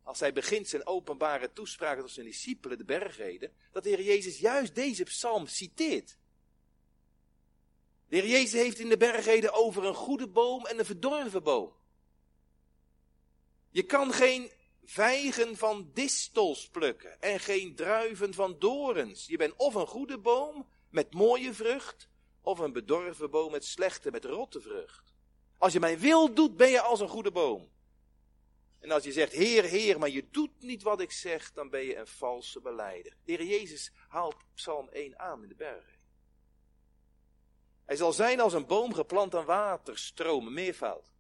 als 0.07 0.21
hij 0.21 0.33
begint 0.33 0.69
zijn 0.69 0.87
openbare 0.87 1.53
toespraak 1.53 1.99
tot 1.99 2.11
zijn 2.11 2.27
discipelen, 2.27 2.79
de 2.79 2.85
bergreden, 2.85 3.53
dat 3.73 3.83
de 3.83 3.89
Heer 3.89 4.03
Jezus 4.03 4.39
juist 4.39 4.75
deze 4.75 5.03
psalm 5.03 5.47
citeert. 5.47 6.17
De 8.09 8.17
Heer 8.17 8.27
Jezus 8.27 8.53
heeft 8.53 8.79
in 8.79 8.89
de 8.89 8.97
bergreden 8.97 9.53
over 9.53 9.85
een 9.85 9.95
goede 9.95 10.29
boom 10.29 10.67
en 10.67 10.79
een 10.79 10.85
verdorven 10.85 11.43
boom. 11.43 11.73
Je 13.71 13.83
kan 13.83 14.13
geen 14.13 14.51
vijgen 14.85 15.57
van 15.57 15.91
distels 15.93 16.69
plukken 16.69 17.21
en 17.21 17.41
geen 17.41 17.75
druiven 17.75 18.35
van 18.35 18.59
dorens. 18.59 19.27
Je 19.27 19.37
bent 19.37 19.55
of 19.57 19.75
een 19.75 19.87
goede 19.87 20.19
boom 20.19 20.69
met 20.91 21.15
mooie 21.15 21.55
vrucht, 21.55 22.09
of 22.41 22.59
een 22.59 22.73
bedorven 22.73 23.31
boom 23.31 23.51
met 23.51 23.65
slechte, 23.65 24.11
met 24.11 24.25
rotte 24.25 24.61
vrucht. 24.61 25.15
Als 25.59 25.73
je 25.73 25.81
mijn 25.81 25.99
wil 25.99 26.35
doet, 26.35 26.57
ben 26.57 26.71
je 26.71 26.81
als 26.81 27.01
een 27.01 27.09
goede 27.09 27.31
boom. 27.31 27.75
En 28.79 28.91
als 28.91 29.05
je 29.05 29.13
zegt, 29.13 29.33
Heer, 29.33 29.65
Heer, 29.65 29.99
maar 29.99 30.09
je 30.09 30.31
doet 30.31 30.61
niet 30.61 30.83
wat 30.83 31.01
ik 31.01 31.13
zeg, 31.13 31.53
dan 31.53 31.71
ben 31.71 31.85
je 31.85 31.97
een 31.97 32.07
valse 32.07 32.61
beleider. 32.61 33.17
De 33.25 33.33
Heer 33.33 33.45
Jezus 33.45 33.93
haalt 34.09 34.37
Psalm 34.55 34.89
1 34.89 35.19
aan 35.19 35.43
in 35.43 35.49
de 35.49 35.55
bergen. 35.55 35.99
Hij 37.85 37.97
zal 37.97 38.13
zijn 38.13 38.41
als 38.41 38.53
een 38.53 38.67
boom 38.67 38.95
geplant 38.95 39.35
aan 39.35 39.45
waterstromen, 39.45 40.53
meervoud. 40.53 41.15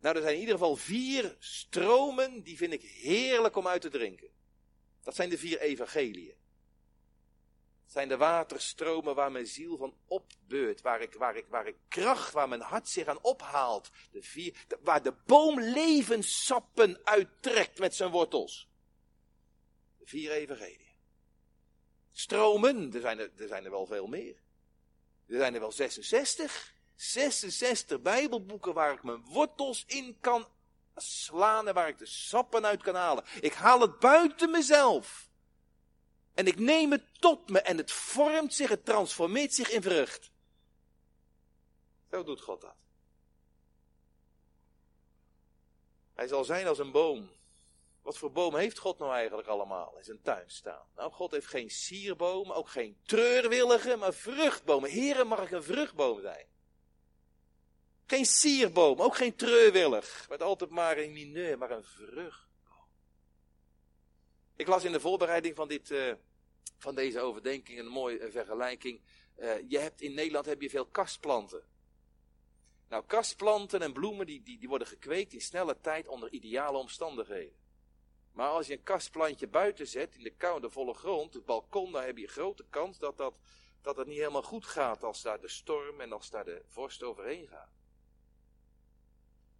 Nou, 0.00 0.16
er 0.16 0.22
zijn 0.22 0.34
in 0.34 0.40
ieder 0.40 0.54
geval 0.54 0.76
vier 0.76 1.36
stromen, 1.38 2.42
die 2.42 2.56
vind 2.56 2.72
ik 2.72 2.82
heerlijk 2.82 3.56
om 3.56 3.66
uit 3.66 3.80
te 3.80 3.88
drinken. 3.88 4.30
Dat 5.02 5.14
zijn 5.14 5.28
de 5.28 5.38
vier 5.38 5.60
evangeliën. 5.60 6.34
Zijn 7.86 8.08
de 8.08 8.16
waterstromen 8.16 9.14
waar 9.14 9.32
mijn 9.32 9.46
ziel 9.46 9.76
van 9.76 9.96
opbeurt, 10.06 10.80
waar 10.80 11.00
ik, 11.00 11.14
waar 11.14 11.36
ik, 11.36 11.46
waar 11.48 11.66
ik 11.66 11.76
kracht, 11.88 12.32
waar 12.32 12.48
mijn 12.48 12.60
hart 12.60 12.88
zich 12.88 13.06
aan 13.06 13.22
ophaalt. 13.22 13.90
De 14.10 14.22
vier, 14.22 14.66
waar 14.80 15.02
de 15.02 15.14
boom 15.26 15.60
levenssappen 15.60 17.00
uittrekt 17.04 17.78
met 17.78 17.94
zijn 17.94 18.10
wortels. 18.10 18.68
De 19.98 20.06
vier 20.06 20.30
evangeliën. 20.30 20.94
Stromen, 22.12 22.94
er 22.94 23.00
zijn 23.00 23.18
er, 23.18 23.30
er 23.36 23.48
zijn 23.48 23.64
er 23.64 23.70
wel 23.70 23.86
veel 23.86 24.06
meer. 24.06 24.36
Er 25.26 25.38
zijn 25.38 25.54
er 25.54 25.60
wel 25.60 25.72
66. 25.72 26.74
66 26.94 28.00
Bijbelboeken 28.00 28.74
waar 28.74 28.92
ik 28.92 29.02
mijn 29.02 29.24
wortels 29.24 29.84
in 29.86 30.16
kan 30.20 30.48
slaan 30.94 31.68
en 31.68 31.74
waar 31.74 31.88
ik 31.88 31.98
de 31.98 32.06
sappen 32.06 32.66
uit 32.66 32.82
kan 32.82 32.94
halen. 32.94 33.24
Ik 33.40 33.52
haal 33.52 33.80
het 33.80 33.98
buiten 33.98 34.50
mezelf. 34.50 35.25
En 36.36 36.46
ik 36.46 36.58
neem 36.58 36.90
het 36.90 37.20
tot 37.20 37.48
me 37.48 37.60
en 37.60 37.76
het 37.76 37.92
vormt 37.92 38.54
zich, 38.54 38.68
het 38.68 38.84
transformeert 38.84 39.54
zich 39.54 39.70
in 39.70 39.82
vrucht. 39.82 40.30
Zo 42.10 42.22
doet 42.22 42.40
God 42.40 42.60
dat. 42.60 42.76
Hij 46.14 46.26
zal 46.26 46.44
zijn 46.44 46.66
als 46.66 46.78
een 46.78 46.90
boom 46.90 47.30
wat 48.06 48.18
voor 48.18 48.32
boom 48.32 48.54
heeft 48.54 48.78
God 48.78 48.98
nou 48.98 49.12
eigenlijk 49.12 49.48
allemaal 49.48 49.96
in 49.96 50.04
zijn 50.04 50.22
tuin 50.22 50.50
staan? 50.50 50.86
Nou, 50.96 51.12
God 51.12 51.30
heeft 51.30 51.46
geen 51.46 51.70
sierbomen, 51.70 52.56
ook 52.56 52.68
geen 52.68 52.98
treurwillige, 53.02 53.96
maar 53.96 54.14
vruchtbomen. 54.14 54.90
Heren, 54.90 55.26
mag 55.26 55.42
ik 55.42 55.50
een 55.50 55.62
vruchtboom 55.62 56.20
zijn? 56.20 56.46
Geen 58.06 58.26
sierboom, 58.26 59.00
ook 59.00 59.16
geen 59.16 59.36
treurwillig, 59.36 60.26
met 60.28 60.42
altijd 60.42 60.70
maar 60.70 60.98
een 60.98 61.12
mineur, 61.12 61.58
maar 61.58 61.70
een 61.70 61.84
vruchtboom. 61.84 62.88
Ik 64.56 64.66
las 64.66 64.84
in 64.84 64.92
de 64.92 65.00
voorbereiding 65.00 65.56
van, 65.56 65.68
dit, 65.68 65.90
uh, 65.90 66.12
van 66.78 66.94
deze 66.94 67.20
overdenking 67.20 67.78
een 67.78 67.86
mooie 67.86 68.30
vergelijking. 68.30 69.00
Uh, 69.38 69.52
je 69.68 69.78
hebt 69.78 70.00
in 70.00 70.14
Nederland 70.14 70.46
heb 70.46 70.60
je 70.60 70.70
veel 70.70 70.86
kastplanten. 70.86 71.62
Nou, 72.88 73.04
kastplanten 73.06 73.82
en 73.82 73.92
bloemen 73.92 74.26
die, 74.26 74.42
die, 74.42 74.58
die 74.58 74.68
worden 74.68 74.86
gekweekt 74.86 75.32
in 75.32 75.40
snelle 75.40 75.80
tijd 75.80 76.08
onder 76.08 76.32
ideale 76.32 76.78
omstandigheden. 76.78 77.64
Maar 78.32 78.48
als 78.48 78.66
je 78.66 78.72
een 78.72 78.82
kastplantje 78.82 79.48
buiten 79.48 79.86
zet, 79.86 80.14
in 80.14 80.22
de 80.22 80.34
koude 80.36 80.70
volle 80.70 80.94
grond, 80.94 81.34
het 81.34 81.44
balkon, 81.44 81.92
dan 81.92 82.02
heb 82.02 82.16
je 82.16 82.26
grote 82.26 82.64
kans 82.70 82.98
dat, 82.98 83.16
dat, 83.16 83.34
dat 83.82 83.96
het 83.96 84.06
niet 84.06 84.18
helemaal 84.18 84.42
goed 84.42 84.66
gaat 84.66 85.04
als 85.04 85.22
daar 85.22 85.40
de 85.40 85.48
storm 85.48 86.00
en 86.00 86.12
als 86.12 86.30
daar 86.30 86.44
de 86.44 86.62
vorst 86.66 87.02
overheen 87.02 87.48
gaat. 87.48 87.70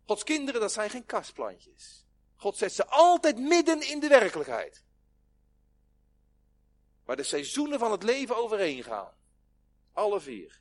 Gods 0.07 0.25
kinderen, 0.25 0.61
dat 0.61 0.73
zijn 0.73 0.91
geen 0.91 1.07
kastplantjes. 1.07 2.07
God 2.37 2.57
zet 2.57 2.73
ze 2.73 2.87
altijd 2.87 3.39
midden 3.39 3.89
in 3.89 4.01
de 4.01 4.09
werkelijkheid. 4.09 4.85
Waar 7.07 7.17
de 7.17 7.23
seizoenen 7.23 7.79
van 7.79 7.91
het 7.91 8.03
leven 8.03 8.37
overheen 8.37 8.83
gaan. 8.83 9.13
Alle 9.93 10.21
vier. 10.21 10.61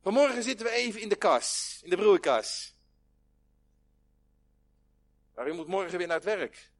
Vanmorgen 0.00 0.42
zitten 0.42 0.66
we 0.66 0.72
even 0.72 1.00
in 1.00 1.08
de 1.08 1.16
kas, 1.16 1.80
in 1.82 1.90
de 1.90 1.96
broeikas. 1.96 2.74
Maar 5.34 5.48
u 5.48 5.52
moet 5.52 5.66
morgen 5.66 5.98
weer 5.98 6.06
naar 6.06 6.16
het 6.16 6.24
werk. 6.24 6.72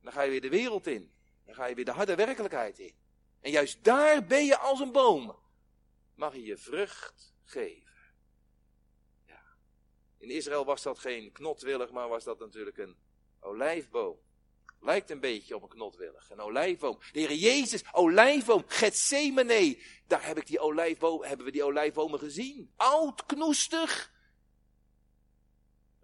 Dan 0.00 0.12
ga 0.12 0.22
je 0.22 0.30
weer 0.30 0.40
de 0.40 0.48
wereld 0.48 0.86
in. 0.86 1.12
Dan 1.44 1.54
ga 1.54 1.66
je 1.66 1.74
weer 1.74 1.84
de 1.84 1.90
harde 1.90 2.14
werkelijkheid 2.14 2.78
in. 2.78 2.94
En 3.40 3.50
juist 3.50 3.84
daar 3.84 4.24
ben 4.24 4.44
je 4.44 4.58
als 4.58 4.80
een 4.80 4.92
boom. 4.92 5.38
Mag 6.14 6.34
je 6.34 6.44
je 6.44 6.56
vrucht 6.56 7.34
geven. 7.44 7.92
Ja. 9.26 9.42
In 10.18 10.30
Israël 10.30 10.64
was 10.64 10.82
dat 10.82 10.98
geen 10.98 11.32
knotwillig, 11.32 11.90
maar 11.90 12.08
was 12.08 12.24
dat 12.24 12.38
natuurlijk 12.38 12.78
een 12.78 12.96
olijfboom. 13.40 14.18
Lijkt 14.84 15.10
een 15.10 15.20
beetje 15.20 15.56
op 15.56 15.62
een 15.62 15.68
knotwillig, 15.68 16.30
een 16.30 16.40
olijfboom. 16.40 16.98
De 17.12 17.20
Heer 17.20 17.34
Jezus, 17.34 17.82
olijfboom, 17.92 18.64
Gethsemane. 18.66 19.78
Daar 20.06 20.26
heb 20.26 20.38
ik 20.38 20.46
die 20.46 20.58
olijfboom, 20.58 21.22
hebben 21.22 21.46
we 21.46 21.52
die 21.52 21.64
olijfbomen 21.64 22.18
gezien. 22.18 22.72
Oud, 22.76 23.26
knoestig, 23.26 24.12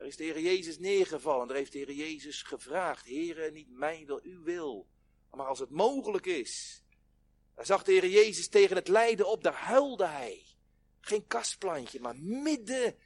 daar 0.01 0.09
is 0.09 0.16
de 0.16 0.25
Heer 0.25 0.40
Jezus 0.40 0.79
neergevallen. 0.79 1.47
Daar 1.47 1.57
heeft 1.57 1.73
de 1.73 1.79
Heer 1.79 1.93
Jezus 1.93 2.43
gevraagd: 2.43 3.07
Heere, 3.07 3.51
niet 3.51 3.71
mijn 3.71 4.07
wil, 4.07 4.21
uw 4.23 4.43
wil. 4.43 4.88
Maar 5.31 5.47
als 5.47 5.59
het 5.59 5.71
mogelijk 5.71 6.27
is. 6.27 6.85
Daar 7.55 7.66
zag 7.66 7.83
de 7.83 7.93
Heer 7.93 8.09
Jezus 8.09 8.49
tegen 8.49 8.77
het 8.77 8.88
lijden 8.88 9.29
op, 9.29 9.43
daar 9.43 9.55
huilde 9.55 10.07
hij. 10.07 10.47
Geen 11.01 11.27
kastplantje, 11.27 12.01
maar 12.01 12.16
midden 12.16 12.97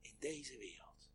in 0.00 0.16
deze 0.18 0.56
wereld. 0.56 1.10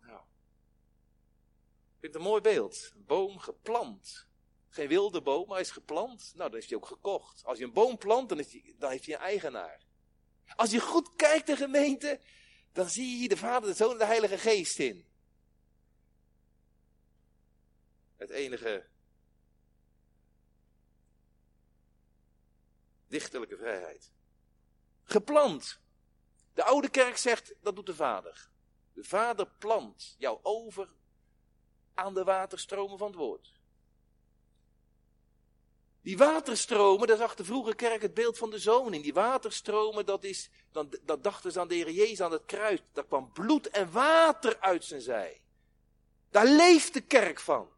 Nou, 0.00 0.20
ik 0.20 1.89
vind 2.00 2.14
het 2.14 2.22
een 2.22 2.28
mooi 2.28 2.40
beeld. 2.40 2.90
Een 2.94 3.04
boom 3.04 3.38
geplant. 3.38 4.28
Geen 4.68 4.88
wilde 4.88 5.22
boom, 5.22 5.46
maar 5.46 5.56
hij 5.56 5.64
is 5.64 5.70
geplant. 5.70 6.32
Nou, 6.34 6.50
dan 6.50 6.58
is 6.58 6.68
hij 6.68 6.76
ook 6.76 6.86
gekocht. 6.86 7.44
Als 7.44 7.58
je 7.58 7.64
een 7.64 7.72
boom 7.72 7.98
plant, 7.98 8.28
dan, 8.28 8.38
is 8.38 8.52
hij, 8.52 8.74
dan 8.78 8.90
heeft 8.90 9.06
hij 9.06 9.14
een 9.14 9.20
eigenaar. 9.20 9.84
Als 10.56 10.70
je 10.70 10.80
goed 10.80 11.16
kijkt, 11.16 11.46
de 11.46 11.56
gemeente, 11.56 12.20
dan 12.72 12.88
zie 12.88 13.10
je 13.10 13.16
hier 13.16 13.28
de 13.28 13.36
Vader, 13.36 13.68
de 13.68 13.76
Zoon 13.76 13.92
en 13.92 13.98
de 13.98 14.04
Heilige 14.04 14.38
Geest 14.38 14.78
in. 14.78 15.08
Het 18.16 18.30
enige 18.30 18.88
dichterlijke 23.06 23.56
vrijheid. 23.56 24.12
Geplant. 25.02 25.80
De 26.54 26.64
oude 26.64 26.88
kerk 26.88 27.16
zegt, 27.16 27.54
dat 27.60 27.76
doet 27.76 27.86
de 27.86 27.94
Vader. 27.94 28.50
De 28.92 29.04
Vader 29.04 29.46
plant 29.46 30.14
jou 30.18 30.38
over 30.42 30.94
aan 31.94 32.14
de 32.14 32.24
waterstromen 32.24 32.98
van 32.98 33.06
het 33.06 33.16
woord. 33.16 33.52
Die 36.02 36.16
waterstromen, 36.16 37.06
daar 37.06 37.16
zag 37.16 37.34
de 37.34 37.44
vroege 37.44 37.74
kerk 37.74 38.02
het 38.02 38.14
beeld 38.14 38.38
van 38.38 38.50
de 38.50 38.58
zoon 38.58 38.94
in. 38.94 39.02
Die 39.02 39.14
waterstromen, 39.14 40.06
dat 40.06 40.24
is, 40.24 40.50
dan, 40.72 40.94
dat 41.02 41.22
dachten 41.22 41.52
ze 41.52 41.60
aan 41.60 41.68
de 41.68 41.74
Heer 41.74 41.90
Jezus 41.90 42.20
aan 42.20 42.32
het 42.32 42.44
kruis. 42.44 42.80
Daar 42.92 43.06
kwam 43.06 43.32
bloed 43.32 43.68
en 43.68 43.92
water 43.92 44.60
uit 44.60 44.84
zijn 44.84 45.00
zij. 45.00 45.40
Daar 46.30 46.46
leeft 46.46 46.92
de 46.92 47.00
kerk 47.00 47.40
van. 47.40 47.68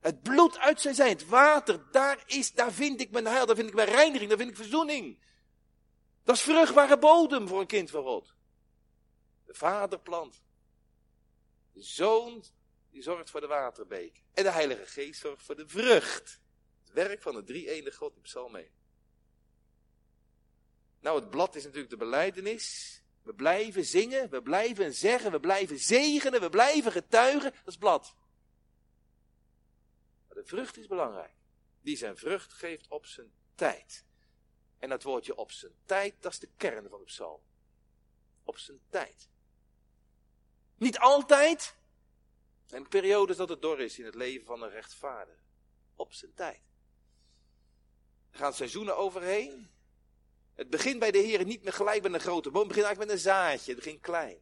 Het 0.00 0.22
bloed 0.22 0.58
uit 0.58 0.80
zijn 0.80 0.94
zij, 0.94 1.08
het 1.08 1.28
water, 1.28 1.90
daar 1.90 2.22
is, 2.26 2.52
daar 2.52 2.72
vind 2.72 3.00
ik 3.00 3.10
mijn 3.10 3.26
heil, 3.26 3.46
daar 3.46 3.56
vind 3.56 3.68
ik 3.68 3.74
mijn 3.74 3.88
reiniging, 3.88 4.28
daar 4.28 4.38
vind 4.38 4.50
ik 4.50 4.56
verzoening. 4.56 5.18
Dat 6.24 6.34
is 6.36 6.42
vruchtbare 6.42 6.98
bodem 6.98 7.48
voor 7.48 7.60
een 7.60 7.66
kind 7.66 7.90
van 7.90 8.02
God. 8.02 8.34
De 9.44 9.54
vader 9.54 10.00
plant. 10.00 10.42
De 11.72 11.82
zoon, 11.82 12.44
die 12.90 13.02
zorgt 13.02 13.30
voor 13.30 13.40
de 13.40 13.46
waterbeek. 13.46 14.22
En 14.32 14.44
de 14.44 14.50
Heilige 14.50 14.86
Geest 14.86 15.20
zorgt 15.20 15.42
voor 15.42 15.56
de 15.56 15.68
vrucht 15.68 16.40
werk 16.92 17.22
van 17.22 17.34
de 17.34 17.44
drie 17.44 17.70
ene 17.70 17.92
God 17.92 18.16
in 18.16 18.22
Psalm 18.22 18.56
1. 18.56 18.70
Nou, 21.00 21.20
het 21.20 21.30
blad 21.30 21.54
is 21.54 21.64
natuurlijk 21.64 21.90
de 21.90 21.96
beleidenis. 21.96 22.98
We 23.22 23.34
blijven 23.34 23.84
zingen, 23.84 24.30
we 24.30 24.42
blijven 24.42 24.94
zeggen, 24.94 25.30
we 25.30 25.40
blijven 25.40 25.78
zegenen, 25.78 26.40
we 26.40 26.50
blijven 26.50 26.92
getuigen. 26.92 27.50
Dat 27.50 27.66
is 27.66 27.76
blad. 27.76 28.16
Maar 30.28 30.36
de 30.36 30.44
vrucht 30.44 30.76
is 30.76 30.86
belangrijk. 30.86 31.34
Die 31.80 31.96
zijn 31.96 32.16
vrucht 32.16 32.52
geeft 32.52 32.88
op 32.88 33.06
zijn 33.06 33.32
tijd. 33.54 34.04
En 34.78 34.88
dat 34.88 35.02
woordje 35.02 35.36
op 35.36 35.52
zijn 35.52 35.72
tijd, 35.84 36.22
dat 36.22 36.32
is 36.32 36.38
de 36.38 36.48
kern 36.56 36.88
van 36.88 36.98
de 36.98 37.04
psalm. 37.04 37.40
op 38.44 38.58
zijn 38.58 38.80
tijd. 38.88 39.28
Niet 40.76 40.98
altijd. 40.98 41.76
Zijn 42.70 42.88
periodes 42.88 43.36
dat 43.36 43.48
het 43.48 43.62
dor 43.62 43.80
is 43.80 43.98
in 43.98 44.04
het 44.04 44.14
leven 44.14 44.46
van 44.46 44.62
een 44.62 44.70
rechtvaardige. 44.70 45.42
Op 45.94 46.12
zijn 46.12 46.34
tijd. 46.34 46.62
Er 48.30 48.38
gaan 48.38 48.54
seizoenen 48.54 48.96
overheen. 48.96 49.70
Het 50.54 50.70
begint 50.70 50.98
bij 50.98 51.10
de 51.10 51.18
Heer 51.18 51.44
niet 51.44 51.62
meer 51.62 51.72
gelijk 51.72 52.02
met 52.02 52.14
een 52.14 52.20
grote 52.20 52.50
boom. 52.50 52.58
Het 52.58 52.68
begint 52.68 52.86
eigenlijk 52.86 53.12
met 53.12 53.24
een 53.24 53.32
zaadje. 53.32 53.72
Het 53.72 53.82
begint 53.84 54.00
klein. 54.00 54.38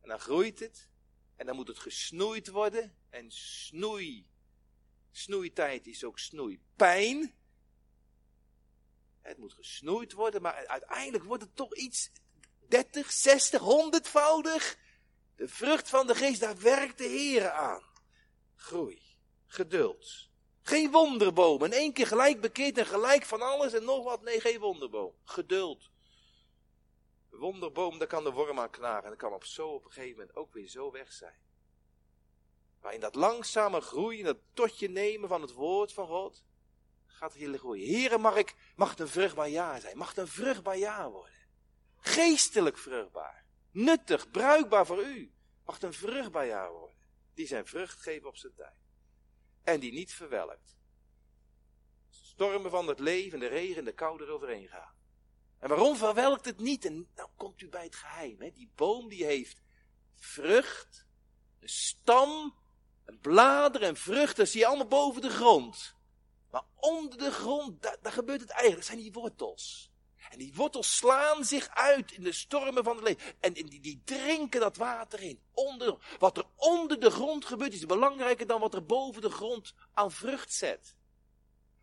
En 0.00 0.08
dan 0.08 0.20
groeit 0.20 0.58
het. 0.58 0.88
En 1.36 1.46
dan 1.46 1.56
moet 1.56 1.68
het 1.68 1.78
gesnoeid 1.78 2.48
worden. 2.48 2.96
En 3.10 3.30
snoei. 3.30 4.26
Snoeitijd 5.10 5.86
is 5.86 6.04
ook 6.04 6.18
snoeipijn. 6.18 7.34
Het 9.20 9.38
moet 9.38 9.52
gesnoeid 9.52 10.12
worden, 10.12 10.42
maar 10.42 10.66
uiteindelijk 10.66 11.24
wordt 11.24 11.42
het 11.42 11.56
toch 11.56 11.74
iets 11.74 12.10
30, 12.68 13.12
60, 13.12 13.60
100voudig. 13.60 14.82
De 15.44 15.50
vrucht 15.50 15.88
van 15.88 16.06
de 16.06 16.14
geest, 16.14 16.40
daar 16.40 16.58
werkt 16.58 16.98
de 16.98 17.04
Heer 17.04 17.50
aan. 17.50 17.82
Groei, 18.54 19.02
geduld. 19.46 20.28
Geen 20.62 20.90
wonderboom. 20.90 21.64
In 21.64 21.72
één 21.72 21.92
keer 21.92 22.06
gelijk 22.06 22.40
bekeerd 22.40 22.78
en 22.78 22.86
gelijk 22.86 23.24
van 23.24 23.42
alles 23.42 23.72
en 23.72 23.84
nog 23.84 24.04
wat. 24.04 24.22
Nee, 24.22 24.40
geen 24.40 24.58
wonderboom. 24.58 25.14
Geduld. 25.24 25.90
Wonderboom, 27.30 27.98
daar 27.98 28.08
kan 28.08 28.24
de 28.24 28.30
worm 28.30 28.60
aan 28.60 28.70
knagen. 28.70 29.10
En 29.10 29.16
kan 29.16 29.32
op 29.32 29.44
zo 29.44 29.68
op 29.68 29.84
een 29.84 29.92
gegeven 29.92 30.18
moment 30.18 30.36
ook 30.36 30.52
weer 30.52 30.68
zo 30.68 30.90
weg 30.90 31.12
zijn. 31.12 31.38
Maar 32.80 32.94
in 32.94 33.00
dat 33.00 33.14
langzame 33.14 33.80
groeien, 33.80 34.24
dat 34.24 34.38
totje 34.54 34.88
nemen 34.88 35.28
van 35.28 35.40
het 35.40 35.52
woord 35.52 35.92
van 35.92 36.06
God, 36.06 36.44
gaat 37.06 37.32
het 37.32 37.40
hele 37.40 37.58
groeien. 37.58 37.86
Heren, 37.86 38.20
mag, 38.20 38.36
ik, 38.36 38.54
mag 38.76 38.90
het 38.90 39.00
een 39.00 39.08
vruchtbaar 39.08 39.48
jaar 39.48 39.80
zijn? 39.80 39.98
Mag 39.98 40.08
het 40.08 40.18
een 40.18 40.28
vruchtbaar 40.28 40.76
jaar 40.76 41.10
worden? 41.10 41.48
Geestelijk 41.96 42.78
vruchtbaar. 42.78 43.44
Nuttig, 43.74 44.30
bruikbaar 44.30 44.86
voor 44.86 45.04
u. 45.04 45.33
Mag 45.64 45.82
een 45.82 45.92
vruchtbaar 45.92 46.46
jaar 46.46 46.72
worden? 46.72 46.96
Die 47.34 47.46
zijn 47.46 47.66
vrucht 47.66 48.00
geven 48.00 48.28
op 48.28 48.36
zijn 48.36 48.54
tijd. 48.54 48.78
En 49.62 49.80
die 49.80 49.92
niet 49.92 50.12
verwelkt. 50.12 50.76
Stormen 52.10 52.70
van 52.70 52.88
het 52.88 52.98
leven, 52.98 53.38
de 53.38 53.46
regen, 53.46 53.84
de 53.84 53.92
kou 53.92 54.22
eroverheen 54.22 54.68
gaan. 54.68 54.94
En 55.58 55.68
waarom 55.68 55.96
verwelkt 55.96 56.44
het 56.44 56.58
niet? 56.58 56.84
En 56.84 57.10
dan 57.14 57.30
komt 57.36 57.60
u 57.60 57.68
bij 57.68 57.84
het 57.84 57.94
geheim. 57.94 58.40
Hè? 58.40 58.50
Die 58.50 58.70
boom 58.74 59.08
die 59.08 59.24
heeft 59.24 59.62
vrucht, 60.16 61.06
een 61.60 61.68
stam, 61.68 62.54
een 63.04 63.18
bladeren 63.18 63.88
en 63.88 63.96
vruchten, 63.96 64.48
zie 64.48 64.60
je 64.60 64.66
allemaal 64.66 64.86
boven 64.86 65.22
de 65.22 65.30
grond. 65.30 65.94
Maar 66.50 66.64
onder 66.76 67.18
de 67.18 67.30
grond, 67.30 67.82
daar, 67.82 67.96
daar 68.02 68.12
gebeurt 68.12 68.40
het 68.40 68.50
eigenlijk. 68.50 68.80
Dat 68.80 68.90
zijn 68.90 69.02
die 69.02 69.12
wortels. 69.12 69.92
En 70.30 70.38
die 70.38 70.54
wortels 70.54 70.96
slaan 70.96 71.44
zich 71.44 71.68
uit 71.68 72.12
in 72.12 72.22
de 72.22 72.32
stormen 72.32 72.84
van 72.84 72.96
het 72.96 73.04
leven. 73.04 73.34
En 73.40 73.52
die, 73.52 73.80
die 73.80 74.02
drinken 74.04 74.60
dat 74.60 74.76
water 74.76 75.22
in. 75.22 75.40
Onder, 75.52 76.16
wat 76.18 76.36
er 76.36 76.44
onder 76.56 77.00
de 77.00 77.10
grond 77.10 77.44
gebeurt 77.44 77.72
is 77.72 77.86
belangrijker 77.86 78.46
dan 78.46 78.60
wat 78.60 78.74
er 78.74 78.86
boven 78.86 79.22
de 79.22 79.30
grond 79.30 79.74
aan 79.94 80.12
vrucht 80.12 80.52
zet. 80.52 80.96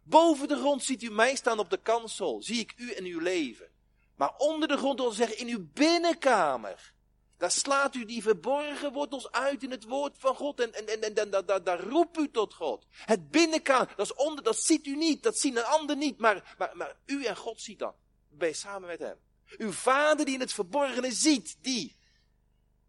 Boven 0.03 0.47
de 0.47 0.55
grond 0.55 0.83
ziet 0.83 1.03
u 1.03 1.09
mij 1.09 1.35
staan 1.35 1.59
op 1.59 1.69
de 1.69 1.81
kansel. 1.81 2.41
Zie 2.41 2.59
ik 2.59 2.73
u 2.77 2.91
en 2.91 3.05
uw 3.05 3.19
leven. 3.19 3.69
Maar 4.15 4.35
onder 4.37 4.67
de 4.67 4.77
grond 4.77 4.99
wil 4.99 5.11
zeggen 5.11 5.37
in 5.37 5.47
uw 5.47 5.67
binnenkamer. 5.73 6.93
Daar 7.37 7.51
slaat 7.51 7.95
u 7.95 8.05
die 8.05 8.21
verborgen 8.21 8.93
wortels 8.93 9.31
uit 9.31 9.63
in 9.63 9.71
het 9.71 9.83
woord 9.83 10.17
van 10.17 10.35
God. 10.35 10.59
En, 10.59 10.73
en, 10.73 11.15
en, 11.15 11.77
roept 11.77 12.17
u 12.17 12.31
tot 12.31 12.53
God. 12.53 12.85
Het 12.91 13.31
binnenkamer, 13.31 13.93
dat 13.95 14.05
is 14.05 14.13
onder, 14.13 14.43
dat 14.43 14.57
ziet 14.57 14.85
u 14.85 14.95
niet. 14.95 15.23
Dat 15.23 15.37
zien 15.37 15.57
een 15.57 15.63
ander 15.63 15.97
niet. 15.97 16.17
Maar, 16.17 16.55
maar, 16.57 16.71
maar 16.73 16.95
u 17.05 17.23
en 17.25 17.35
God 17.35 17.61
ziet 17.61 17.79
dat. 17.79 17.95
Ben 18.41 18.49
je 18.49 18.55
samen 18.55 18.87
met 18.87 18.99
hem. 18.99 19.19
Uw 19.57 19.71
vader 19.71 20.25
die 20.25 20.33
in 20.33 20.39
het 20.39 20.53
verborgene 20.53 21.11
ziet, 21.11 21.63
die. 21.63 21.97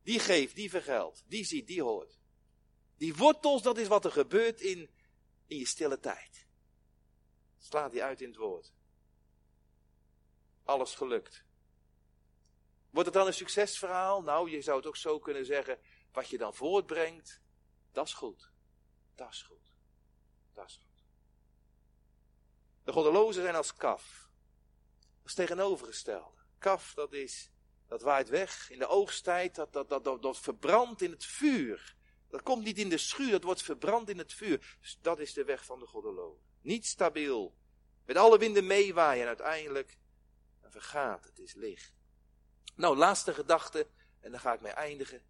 Die 0.02 0.18
geeft, 0.18 0.54
die 0.54 0.70
vergeldt. 0.70 1.24
Die 1.26 1.44
ziet, 1.44 1.66
die 1.66 1.82
hoort. 1.82 2.18
Die 2.96 3.14
wortels, 3.14 3.62
dat 3.62 3.78
is 3.78 3.88
wat 3.88 4.04
er 4.04 4.12
gebeurt 4.12 4.60
in, 4.60 4.90
in 5.46 5.58
je 5.58 5.66
stille 5.66 6.00
tijd. 6.00 6.46
Slaat 7.58 7.92
die 7.92 8.02
uit 8.02 8.20
in 8.20 8.28
het 8.28 8.36
woord. 8.36 8.72
Alles 10.64 10.94
gelukt. 10.94 11.44
Wordt 12.90 13.08
het 13.08 13.18
dan 13.18 13.26
een 13.26 13.34
succesverhaal? 13.34 14.22
Nou, 14.22 14.50
je 14.50 14.62
zou 14.62 14.76
het 14.76 14.86
ook 14.86 14.96
zo 14.96 15.18
kunnen 15.18 15.46
zeggen. 15.46 15.78
Wat 16.12 16.28
je 16.28 16.38
dan 16.38 16.54
voortbrengt, 16.54 17.40
dat 17.90 18.06
is 18.06 18.12
goed. 18.12 18.50
Dat 19.14 19.30
is 19.30 19.42
goed. 19.42 19.74
Dat 20.52 20.66
is 20.66 20.76
goed. 20.76 21.04
De 22.84 22.92
goddelozen 22.92 23.42
zijn 23.42 23.54
als 23.54 23.74
kaf. 23.74 24.21
Is 25.24 25.34
tegenovergestelde. 25.34 26.40
Kaf, 26.58 26.94
dat 26.94 27.12
is, 27.12 27.50
dat 27.86 28.02
waait 28.02 28.28
weg 28.28 28.70
in 28.70 28.78
de 28.78 28.86
oogsttijd, 28.86 29.54
dat, 29.54 29.72
dat, 29.72 29.88
dat, 29.88 30.22
dat, 30.22 30.38
verbrandt 30.38 31.02
in 31.02 31.10
het 31.10 31.24
vuur. 31.24 31.96
Dat 32.28 32.42
komt 32.42 32.64
niet 32.64 32.78
in 32.78 32.88
de 32.88 32.98
schuur, 32.98 33.30
dat 33.30 33.42
wordt 33.42 33.62
verbrand 33.62 34.08
in 34.08 34.18
het 34.18 34.32
vuur. 34.32 34.76
Dus 34.80 34.98
dat 35.00 35.18
is 35.18 35.32
de 35.32 35.44
weg 35.44 35.64
van 35.64 35.78
de 35.78 35.86
goddelozen. 35.86 36.44
Niet 36.60 36.86
stabiel. 36.86 37.54
Met 38.04 38.16
alle 38.16 38.38
winden 38.38 38.66
meewaaien 38.66 39.22
en 39.22 39.28
uiteindelijk 39.28 39.98
vergaat. 40.60 41.24
Het 41.24 41.38
is 41.38 41.54
licht. 41.54 41.92
Nou, 42.74 42.96
laatste 42.96 43.34
gedachte, 43.34 43.86
en 44.20 44.30
dan 44.30 44.40
ga 44.40 44.52
ik 44.52 44.60
mee 44.60 44.72
eindigen. 44.72 45.22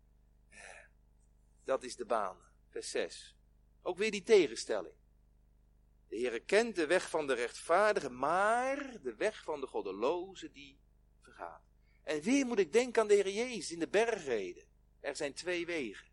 Dat 1.65 1.83
is 1.83 1.97
de 1.97 2.05
baan, 2.05 2.37
vers 2.69 2.91
6. 2.91 3.37
Ook 3.83 3.99
weer 3.99 4.11
die 4.11 4.23
tegenstelling. 4.23 4.95
De 6.13 6.19
Heere 6.19 6.41
kent 6.41 6.77
de 6.77 6.87
weg 6.87 7.11
van 7.11 7.27
de 7.27 7.35
rechtvaardige, 7.35 8.11
maar 8.11 9.01
de 9.03 9.15
weg 9.15 9.43
van 9.43 9.61
de 9.61 9.67
goddeloze 9.67 10.51
die 10.51 10.79
vergaat. 11.23 11.63
En 12.03 12.21
weer 12.21 12.47
moet 12.47 12.59
ik 12.59 12.73
denken 12.73 13.03
aan 13.03 13.09
de 13.09 13.15
Heer 13.15 13.29
Jezus 13.29 13.71
in 13.71 13.79
de 13.79 13.89
bergreden. 13.89 14.65
Er 15.01 15.17
zijn 15.17 15.35
twee 15.35 15.67
wegen. 15.67 16.07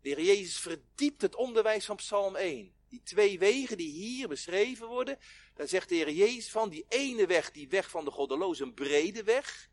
De 0.00 0.08
Heer 0.08 0.22
Jezus 0.22 0.58
verdiept 0.58 1.22
het 1.22 1.34
onderwijs 1.34 1.84
van 1.84 1.96
Psalm 1.96 2.36
1. 2.36 2.74
Die 2.88 3.02
twee 3.02 3.38
wegen 3.38 3.76
die 3.76 3.90
hier 3.90 4.28
beschreven 4.28 4.86
worden, 4.86 5.18
daar 5.54 5.68
zegt 5.68 5.88
de 5.88 5.94
Heer 5.94 6.10
Jezus 6.10 6.50
van, 6.50 6.68
die 6.68 6.84
ene 6.88 7.26
weg, 7.26 7.50
die 7.50 7.68
weg 7.68 7.90
van 7.90 8.04
de 8.04 8.10
goddeloze, 8.10 8.62
een 8.62 8.74
brede 8.74 9.22
weg. 9.22 9.70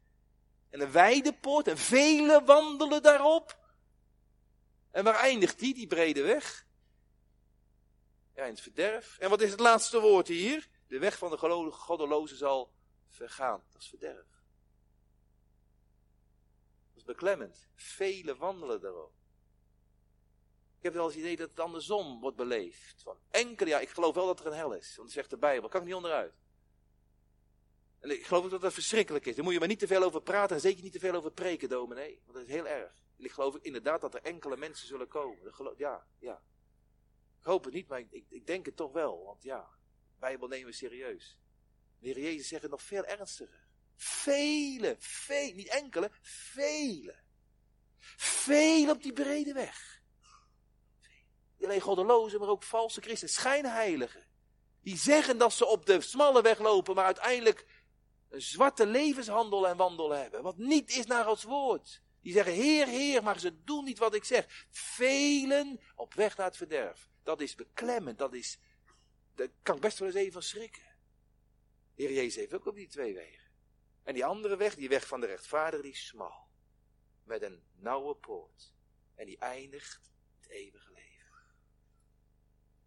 En 0.70 0.82
een 0.82 0.92
wijde 0.92 1.34
poort 1.34 1.68
en 1.68 1.78
velen 1.78 2.46
wandelen 2.46 3.02
daarop. 3.02 3.60
En 4.92 5.04
waar 5.04 5.20
eindigt 5.20 5.60
die, 5.60 5.74
die 5.74 5.88
brede 5.88 6.22
weg? 6.22 6.66
Ja, 8.36 8.43
in 8.43 8.50
het 8.50 8.62
verderf. 8.62 9.17
En 9.19 9.30
wat 9.30 9.41
is 9.41 9.52
het 9.52 9.60
laatste 9.60 10.00
woord 10.00 10.28
hier? 10.28 10.69
De 10.88 11.00
weg 11.00 11.17
van 11.17 11.30
de 11.30 11.38
goddeloze 11.72 12.36
zal 12.36 12.74
vergaan. 13.08 13.63
Dat 13.72 13.82
is 13.82 13.88
verderf. 13.88 14.28
Dat 16.88 16.96
is 16.96 17.04
beklemmend. 17.04 17.67
Velen 17.76 18.38
wandelen 18.38 18.82
daarop. 18.82 19.13
Ik 20.78 20.84
heb 20.84 20.93
wel 20.93 21.04
eens 21.06 21.13
het 21.13 21.24
idee 21.24 21.38
dat 21.38 21.50
het 21.50 21.60
andersom 21.60 22.19
wordt 22.19 22.38
beleefd. 22.38 23.02
Van 23.02 23.17
enkele, 23.30 23.69
ja, 23.69 23.80
ik 23.80 23.89
geloof 23.89 24.15
wel 24.15 24.26
dat 24.26 24.39
er 24.39 24.46
een 24.46 24.54
hel 24.54 24.74
is. 24.74 24.96
Want 24.96 25.08
dat 25.08 25.17
zegt 25.17 25.30
de 25.30 25.38
Bijbel. 25.38 25.69
Kan 25.69 25.80
ik 25.80 25.86
niet 25.86 25.96
onderuit. 25.96 26.34
En 28.00 28.10
ik 28.10 28.26
geloof 28.26 28.43
ook 28.43 28.50
dat 28.50 28.62
dat 28.62 28.74
verschrikkelijk 28.74 29.26
is. 29.26 29.36
Daar 29.36 29.43
moet 29.43 29.54
je 29.54 29.60
maar 29.60 29.67
niet 29.67 29.80
te 29.80 29.88
veel 29.88 30.04
over 30.04 30.22
praten 30.22 30.56
en 30.56 30.62
zeker 30.62 30.84
niet 30.84 30.93
te 30.93 31.00
veel 31.00 31.15
over 31.15 31.32
preken, 31.32 31.69
dominee. 31.69 32.22
Want 32.24 32.38
dat 32.38 32.48
is 32.48 32.54
heel 32.54 32.67
erg. 32.67 33.04
En 33.17 33.26
ik 33.26 33.32
geloof 33.32 33.58
inderdaad 33.62 34.02
dat 34.02 34.13
er 34.13 34.22
enkele 34.22 34.58
mensen 34.58 34.88
zullen 34.88 35.08
komen. 35.08 35.54
Ja, 35.78 36.08
ja. 36.19 36.41
Ik 37.44 37.50
hoop 37.50 37.64
het 37.64 37.74
niet, 37.74 37.88
maar 37.88 38.00
ik, 38.00 38.26
ik, 38.30 38.48
denk 38.48 38.66
het 38.66 38.76
toch 38.76 38.92
wel. 38.92 39.24
Want 39.24 39.44
ja, 39.44 39.70
Bijbel 40.20 40.48
nemen 40.48 40.66
we 40.68 40.74
serieus. 40.74 41.38
De 42.00 42.08
Heer 42.08 42.20
Jezus 42.20 42.48
zegt 42.48 42.62
het 42.62 42.72
nog 42.72 42.82
veel 42.82 43.06
ernstiger. 43.06 43.68
Vele, 43.96 44.96
vele, 45.00 45.54
niet 45.54 45.68
enkele, 45.68 46.12
vele. 46.22 47.16
Vele 48.18 48.92
op 48.92 49.04
die 49.04 49.14
brede 49.14 49.54
weg. 49.54 50.02
Niet 51.58 51.68
alleen 51.68 51.82
goddelozen, 51.82 52.40
maar 52.40 52.50
ook 52.50 52.64
valse 52.64 53.02
christen, 53.02 53.30
schijnheiligen. 53.30 54.28
Die 54.82 54.98
zeggen 54.98 55.38
dat 55.38 55.54
ze 55.54 55.66
op 55.66 55.86
de 55.86 56.02
smalle 56.02 56.41
weg 56.41 56.60
lopen, 56.60 56.96
maar 56.96 57.06
uiteindelijk 57.06 57.66
een 58.30 58.41
zwarte 58.41 58.86
levenshandel 58.86 59.68
en 59.68 59.78
wandel 59.78 60.12
hebben. 60.12 60.44
Wat 60.44 60.58
niet 60.58 60.89
is 60.89 61.06
naar 61.06 61.26
Gods 61.26 61.44
woord. 61.44 62.02
Die 62.22 62.34
zeggen, 62.34 62.54
Heer, 62.54 62.88
Heer, 62.88 63.24
maar 63.24 63.39
ze 63.39 63.64
doen 63.64 63.84
niet 63.84 64.00
wat 64.00 64.16
ik 64.16 64.24
zeg. 64.24 64.66
Velen 64.70 65.80
op 65.96 66.14
weg 66.14 66.38
naar 66.38 66.48
het 66.48 66.58
verderf. 66.58 67.12
Dat 67.24 67.41
is 67.41 67.55
beklemmend, 67.55 68.17
dat 68.17 68.34
is, 68.34 68.59
daar 69.36 69.47
kan 69.61 69.76
ik 69.76 69.82
best 69.82 69.99
wel 69.99 70.07
eens 70.07 70.17
even 70.17 70.43
schrikken. 70.43 70.95
Heer 71.93 72.11
Jezus 72.11 72.36
heeft 72.36 72.53
ook 72.53 72.65
op 72.65 72.76
die 72.76 72.88
twee 72.88 73.13
wegen. 73.13 73.51
En 74.03 74.13
die 74.13 74.26
andere 74.26 74.55
weg, 74.55 74.76
die 74.76 74.89
weg 74.89 75.07
van 75.07 75.19
de 75.19 75.26
rechtvaardige, 75.26 75.84
die 75.84 75.91
is 75.91 76.05
smal. 76.05 76.47
Met 77.24 77.41
een 77.41 77.63
nauwe 77.71 78.15
poort. 78.15 78.74
En 79.15 79.26
die 79.26 79.38
eindigt 79.38 80.11
het 80.39 80.49
eeuwige 80.49 80.91
leven. 80.91 81.41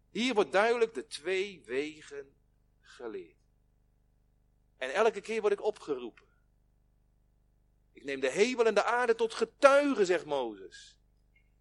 Hier 0.09 0.33
wordt 0.33 0.51
duidelijk 0.51 0.93
de 0.93 1.07
twee 1.07 1.63
wegen 1.63 2.35
geleerd. 2.81 3.35
En 4.77 4.93
elke 4.93 5.21
keer 5.21 5.41
word 5.41 5.53
ik 5.53 5.61
opgeroepen. 5.61 6.27
Ik 7.91 8.03
neem 8.03 8.19
de 8.19 8.31
hemel 8.31 8.65
en 8.65 8.73
de 8.73 8.83
aarde 8.83 9.15
tot 9.15 9.33
getuigen, 9.33 10.05
zegt 10.05 10.25
Mozes. 10.25 10.97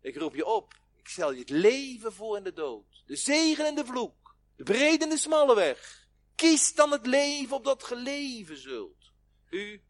Ik 0.01 0.17
roep 0.17 0.35
je 0.35 0.47
op. 0.47 0.86
Ik 1.07 1.13
stel 1.13 1.33
je 1.33 1.41
het 1.41 1.51
leven 1.51 2.13
voor 2.13 2.37
en 2.37 2.43
de 2.43 2.53
dood. 2.53 3.03
De 3.07 3.17
zegen 3.17 3.67
en 3.67 3.75
de 3.75 3.85
vloek. 3.85 4.37
De 4.57 4.63
brede 4.63 5.05
en 5.05 5.11
de 5.11 5.17
smalle 5.17 5.55
weg. 5.55 6.09
Kies 6.35 6.75
dan 6.75 6.91
het 6.91 7.07
leven 7.07 7.57
opdat 7.57 7.85
ge 7.85 7.97
leven 7.97 8.57
zult. 8.57 9.13
U 9.51 9.85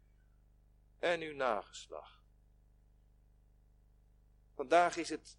en 0.99 1.21
uw 1.21 1.35
nageslacht. 1.35 2.21
Vandaag 4.55 4.97
is 4.97 5.09
het 5.09 5.37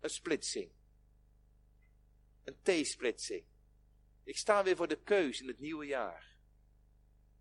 een 0.00 0.10
splitsing. 0.10 0.72
Een 2.44 2.58
T-splitsing. 2.62 3.44
Ik 4.24 4.36
sta 4.36 4.62
weer 4.62 4.76
voor 4.76 4.88
de 4.88 5.02
keus 5.02 5.40
in 5.40 5.48
het 5.48 5.58
nieuwe 5.58 5.86
jaar. 5.86 6.36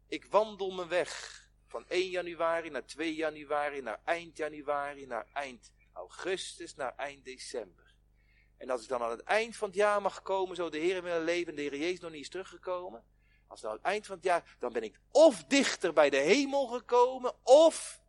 Ik 0.07 0.25
wandel 0.25 0.71
mijn 0.71 0.87
weg 0.87 1.43
van 1.67 1.87
1 1.87 2.09
januari 2.09 2.69
naar 2.69 2.85
2 2.85 3.15
januari, 3.15 3.81
naar 3.81 4.01
eind 4.03 4.37
januari, 4.37 5.05
naar 5.05 5.27
eind 5.33 5.71
augustus, 5.99 6.75
naar 6.75 6.95
eind 6.95 7.25
december. 7.25 7.93
En 8.57 8.69
als 8.69 8.81
ik 8.81 8.87
dan 8.87 9.01
aan 9.01 9.09
het 9.09 9.23
eind 9.23 9.55
van 9.55 9.67
het 9.67 9.77
jaar 9.77 10.01
mag 10.01 10.21
komen, 10.21 10.55
zo 10.55 10.69
de 10.69 10.77
Heer 10.77 11.03
mijn 11.03 11.23
leven, 11.23 11.55
de 11.55 11.61
Heer 11.61 11.77
Jezus 11.77 11.99
nog 11.99 12.11
niet 12.11 12.21
is 12.21 12.29
teruggekomen. 12.29 13.05
Als 13.47 13.61
dan 13.61 13.69
aan 13.69 13.77
het 13.77 13.85
eind 13.85 14.05
van 14.05 14.15
het 14.15 14.25
jaar, 14.25 14.55
dan 14.59 14.73
ben 14.73 14.83
ik 14.83 14.99
of 15.11 15.43
dichter 15.43 15.93
bij 15.93 16.09
de 16.09 16.17
hemel 16.17 16.67
gekomen, 16.67 17.45
of 17.45 18.01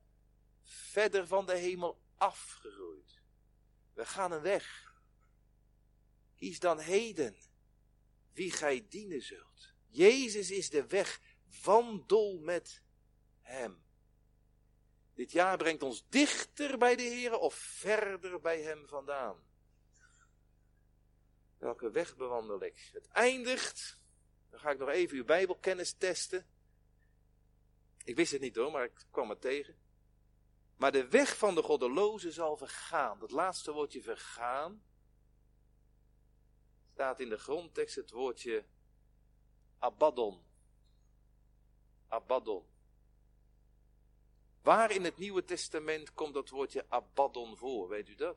verder 0.62 1.26
van 1.26 1.46
de 1.46 1.56
hemel 1.56 2.00
afgegroeid. 2.16 3.22
We 3.94 4.06
gaan 4.06 4.32
een 4.32 4.40
weg. 4.40 4.94
Kies 6.36 6.58
dan 6.58 6.78
heden 6.78 7.36
wie 8.32 8.50
gij 8.50 8.86
dienen 8.88 9.22
zult. 9.22 9.74
Jezus 9.86 10.50
is 10.50 10.70
de 10.70 10.86
weg. 10.86 11.20
Wandel 11.62 12.38
met 12.38 12.82
hem. 13.40 13.82
Dit 15.20 15.32
jaar 15.32 15.56
brengt 15.56 15.82
ons 15.82 16.04
dichter 16.08 16.78
bij 16.78 16.96
de 16.96 17.02
Heer 17.02 17.38
of 17.38 17.54
verder 17.54 18.40
bij 18.40 18.62
Hem 18.62 18.86
vandaan. 18.86 19.36
Welke 21.58 21.90
weg 21.90 22.16
bewandel 22.16 22.62
ik? 22.62 22.90
Het 22.92 23.08
eindigt. 23.08 24.00
Dan 24.50 24.60
ga 24.60 24.70
ik 24.70 24.78
nog 24.78 24.88
even 24.88 25.16
uw 25.16 25.24
Bijbelkennis 25.24 25.92
testen. 25.92 26.46
Ik 28.04 28.16
wist 28.16 28.32
het 28.32 28.40
niet 28.40 28.56
hoor, 28.56 28.70
maar 28.70 28.84
ik 28.84 29.06
kwam 29.10 29.30
het 29.30 29.40
tegen. 29.40 29.78
Maar 30.76 30.92
de 30.92 31.08
weg 31.08 31.36
van 31.36 31.54
de 31.54 31.62
goddeloze 31.62 32.32
zal 32.32 32.56
vergaan. 32.56 33.18
Dat 33.18 33.30
laatste 33.30 33.72
woordje 33.72 34.02
vergaan. 34.02 34.84
Staat 36.92 37.20
in 37.20 37.28
de 37.28 37.38
grondtekst 37.38 37.96
het 37.96 38.10
woordje 38.10 38.64
Abaddon. 39.78 40.44
Abaddon. 42.08 42.69
Waar 44.62 44.90
in 44.90 45.04
het 45.04 45.18
Nieuwe 45.18 45.44
Testament 45.44 46.14
komt 46.14 46.34
dat 46.34 46.48
woordje 46.48 46.84
Abaddon 46.88 47.56
voor? 47.56 47.88
Weet 47.88 48.08
u 48.08 48.14
dat? 48.14 48.36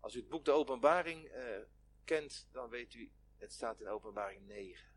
Als 0.00 0.14
u 0.14 0.18
het 0.18 0.28
boek 0.28 0.44
de 0.44 0.50
Openbaring 0.50 1.24
eh, 1.24 1.44
kent, 2.04 2.48
dan 2.52 2.68
weet 2.68 2.94
u, 2.94 3.10
het 3.38 3.52
staat 3.52 3.80
in 3.80 3.88
Openbaring 3.88 4.46
9. 4.46 4.90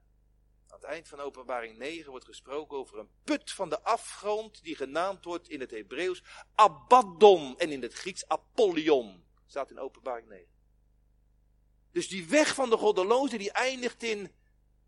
Aan 0.68 0.80
het 0.80 0.90
eind 0.90 1.08
van 1.08 1.20
Openbaring 1.20 1.78
9 1.78 2.10
wordt 2.10 2.26
gesproken 2.26 2.78
over 2.78 3.00
een 3.00 3.10
put 3.24 3.52
van 3.52 3.70
de 3.70 3.82
afgrond, 3.82 4.64
die 4.64 4.76
genaamd 4.76 5.26
wordt 5.26 5.50
in 5.50 5.60
het 5.60 5.72
Hebreeuws 5.72 6.24
Abaddon 6.56 7.58
en 7.58 7.72
in 7.72 7.82
het 7.82 7.94
Grieks 7.94 8.28
Apollyon. 8.28 9.24
Staat 9.46 9.72
in 9.72 9.80
Openbaring 9.80 10.28
9. 10.28 10.48
Dus 11.92 12.08
die 12.08 12.28
weg 12.28 12.56
van 12.56 12.70
de 12.70 12.78
goddeloze, 12.78 13.38
die 13.38 13.52
eindigt 13.52 14.04
in, 14.04 14.32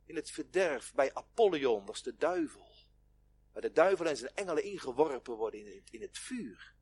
in 0.06 0.16
het 0.16 0.32
verderf 0.32 0.94
bij 0.94 1.14
Apollyon, 1.14 1.86
dat 1.86 1.96
is 1.96 2.04
de 2.04 2.18
duivel. 2.18 2.67
Waar 3.58 3.66
de 3.66 3.76
duivel 3.76 4.06
en 4.06 4.18
zijn 4.18 4.36
engelen 4.36 4.64
ingeworpen 4.64 5.36
worden 5.36 5.60
in 5.60 5.76
het, 5.76 5.90
in 5.92 6.02
het 6.02 6.18
vuur. 6.18 6.74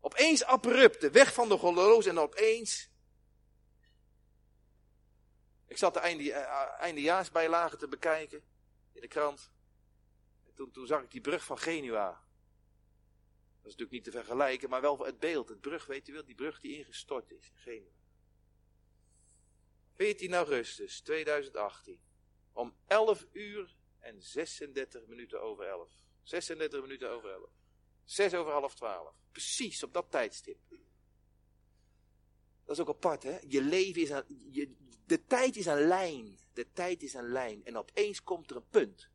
Opeens 0.00 0.44
abrupt, 0.44 1.00
de 1.00 1.10
weg 1.10 1.34
van 1.34 1.48
de 1.48 1.56
goddeloze 1.56 2.08
en 2.08 2.18
opeens 2.18 2.90
ik 5.66 5.76
zat 5.76 5.94
de 5.94 6.00
einde, 6.00 6.24
uh, 6.24 6.80
eindejaarsbijlagen 6.80 7.78
te 7.78 7.88
bekijken 7.88 8.42
in 8.92 9.00
de 9.00 9.08
krant. 9.08 9.50
En 10.46 10.54
toen, 10.54 10.70
toen 10.70 10.86
zag 10.86 11.02
ik 11.02 11.10
die 11.10 11.20
brug 11.20 11.44
van 11.44 11.58
Genua. 11.58 12.10
Dat 12.10 12.20
is 13.72 13.76
natuurlijk 13.76 13.90
niet 13.90 14.04
te 14.04 14.10
vergelijken, 14.10 14.70
maar 14.70 14.80
wel 14.80 15.04
het 15.04 15.18
beeld, 15.18 15.48
het 15.48 15.60
brug, 15.60 15.86
weet 15.86 16.08
u 16.08 16.12
wel, 16.12 16.24
die 16.24 16.34
brug 16.34 16.60
die 16.60 16.76
ingestort 16.76 17.30
is 17.30 17.50
in 17.50 17.58
Genua. 17.58 17.94
14 19.94 20.34
augustus 20.34 21.00
2018. 21.00 22.00
Om 22.52 22.76
11 22.86 23.26
uur 23.32 23.74
en 24.06 24.22
36 24.22 25.06
minuten 25.06 25.42
over 25.42 25.64
11. 25.64 25.90
36 26.22 26.80
minuten 26.80 27.10
over 27.10 27.30
11. 27.30 27.50
6 28.04 28.34
over 28.34 28.52
half 28.52 28.74
12. 28.74 29.14
Precies 29.30 29.82
op 29.82 29.92
dat 29.92 30.10
tijdstip. 30.10 30.58
Dat 32.64 32.76
is 32.76 32.80
ook 32.80 32.88
apart, 32.88 33.22
hè? 33.22 33.38
Je 33.48 33.62
leven 33.62 34.02
is 34.02 34.10
een, 34.10 34.24
je, 34.50 34.74
de 35.06 35.24
tijd 35.24 35.56
is 35.56 35.66
een 35.66 35.86
lijn. 35.86 36.38
De 36.52 36.72
tijd 36.72 37.02
is 37.02 37.14
een 37.14 37.28
lijn. 37.28 37.64
En 37.64 37.76
opeens 37.76 38.22
komt 38.22 38.50
er 38.50 38.56
een 38.56 38.68
punt. 38.68 39.10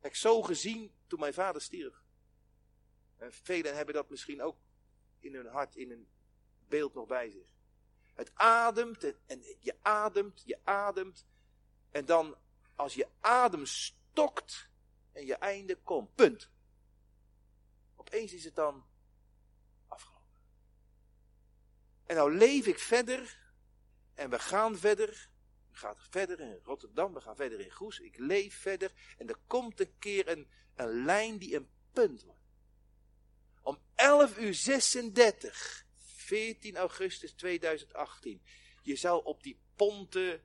Heb 0.00 0.10
ik 0.10 0.16
zo 0.16 0.42
gezien 0.42 0.92
toen 1.06 1.20
mijn 1.20 1.34
vader 1.34 1.62
stierf. 1.62 2.02
En 3.16 3.32
velen 3.32 3.76
hebben 3.76 3.94
dat 3.94 4.10
misschien 4.10 4.42
ook 4.42 4.56
in 5.18 5.34
hun 5.34 5.46
hart, 5.46 5.76
in 5.76 5.90
hun 5.90 6.08
beeld 6.68 6.94
nog 6.94 7.06
bij 7.06 7.30
zich. 7.30 7.46
Het 8.14 8.30
ademt 8.34 9.04
en, 9.26 9.42
je 9.58 9.76
ademt, 9.82 10.42
je 10.44 10.58
ademt. 10.64 11.26
En 11.90 12.04
dan 12.04 12.36
als 12.74 12.94
je 12.94 13.08
adem 13.20 13.66
stokt 13.66 14.68
en 15.12 15.26
je 15.26 15.34
einde 15.34 15.76
komt, 15.76 16.14
punt. 16.14 16.50
Opeens 17.96 18.32
is 18.32 18.44
het 18.44 18.54
dan 18.54 18.84
En 22.12 22.18
nou 22.18 22.36
leef 22.36 22.66
ik 22.66 22.78
verder. 22.78 23.40
En 24.14 24.30
we 24.30 24.38
gaan 24.38 24.78
verder. 24.78 25.28
We 25.70 25.76
gaan 25.76 25.96
verder 25.98 26.40
in 26.40 26.58
Rotterdam. 26.62 27.14
We 27.14 27.20
gaan 27.20 27.36
verder 27.36 27.60
in 27.60 27.70
Goes. 27.70 28.00
Ik 28.00 28.18
leef 28.18 28.60
verder. 28.60 28.92
En 29.18 29.28
er 29.28 29.38
komt 29.46 29.80
een 29.80 29.98
keer 29.98 30.28
een, 30.28 30.50
een 30.74 31.04
lijn 31.04 31.38
die 31.38 31.56
een 31.56 31.68
punt 31.92 32.22
wordt. 32.22 32.40
Om 33.62 33.78
11 33.94 34.38
uur 34.38 34.54
36. 34.54 35.86
14 36.32 36.76
augustus 36.76 37.32
2018. 37.32 38.42
Je 38.82 38.96
zou 38.96 39.24
op 39.24 39.42
die 39.42 39.60
Ponte 39.76 40.40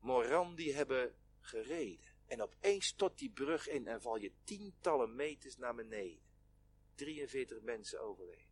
Morandi 0.00 0.72
hebben 0.72 1.14
gereden. 1.40 2.06
En 2.26 2.42
opeens 2.42 2.86
stort 2.86 3.18
die 3.18 3.30
brug 3.30 3.68
in 3.68 3.86
en 3.86 4.02
val 4.02 4.16
je 4.16 4.32
tientallen 4.44 5.14
meters 5.14 5.56
naar 5.56 5.74
beneden. 5.74 6.22
43 6.94 7.60
mensen 7.60 8.00
overleden. 8.00 8.46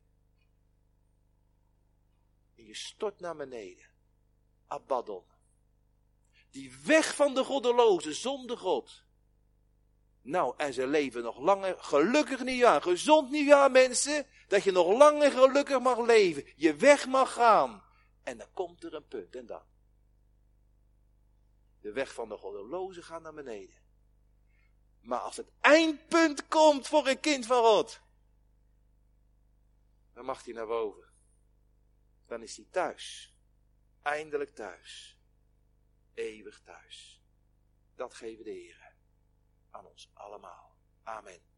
En 2.55 2.65
je 2.65 2.75
stort 2.75 3.21
naar 3.21 3.37
beneden. 3.37 3.91
Abaddon. 4.67 5.25
Die 6.51 6.73
weg 6.85 7.15
van 7.15 7.35
de 7.35 7.45
goddeloze, 7.45 8.15
zonder 8.15 8.59
God. 8.59 9.05
Nou, 10.27 10.55
en 10.57 10.73
ze 10.73 10.87
leven 10.87 11.23
nog 11.23 11.39
langer, 11.39 11.77
gelukkig 11.79 12.45
nieuwjaar, 12.45 12.83
gezond 12.83 13.31
nieuwjaar 13.31 13.71
mensen, 13.71 14.27
dat 14.49 14.65
je 14.65 14.73
nog 14.73 14.99
langer 14.99 15.31
gelukkig 15.31 15.81
mag 15.81 15.99
leven, 15.99 16.45
je 16.57 16.75
weg 16.75 17.07
mag 17.07 17.33
gaan. 17.33 17.85
En 18.23 18.39
dan 18.39 18.53
komt 18.53 18.85
er 18.85 18.95
een 18.95 19.07
punt, 19.07 19.37
en 19.37 19.47
dan? 19.47 19.63
De 21.81 21.93
weg 21.93 22.15
van 22.15 22.29
de 22.29 22.37
goddeloze 22.37 23.03
gaat 23.03 23.23
naar 23.23 23.35
beneden. 23.35 23.85
Maar 25.01 25.21
als 25.21 25.37
het 25.37 25.51
eindpunt 25.61 26.49
komt 26.49 26.87
voor 26.87 27.07
een 27.07 27.21
kind 27.21 27.47
van 27.47 27.63
God, 27.63 28.01
dan 30.15 30.25
mag 30.25 30.45
hij 30.45 30.55
naar 30.55 30.67
boven 30.67 31.07
dan 32.27 32.43
is 32.43 32.57
hij 32.57 32.67
thuis. 32.71 33.35
Eindelijk 34.03 34.55
thuis. 34.55 35.19
Eeuwig 36.15 36.61
thuis. 36.61 37.21
Dat 37.95 38.15
geven 38.15 38.45
de 38.45 38.51
Heer 38.51 38.86
aan 39.77 39.87
ons 39.87 40.11
allemaal. 40.15 40.77
Amen. 41.03 41.56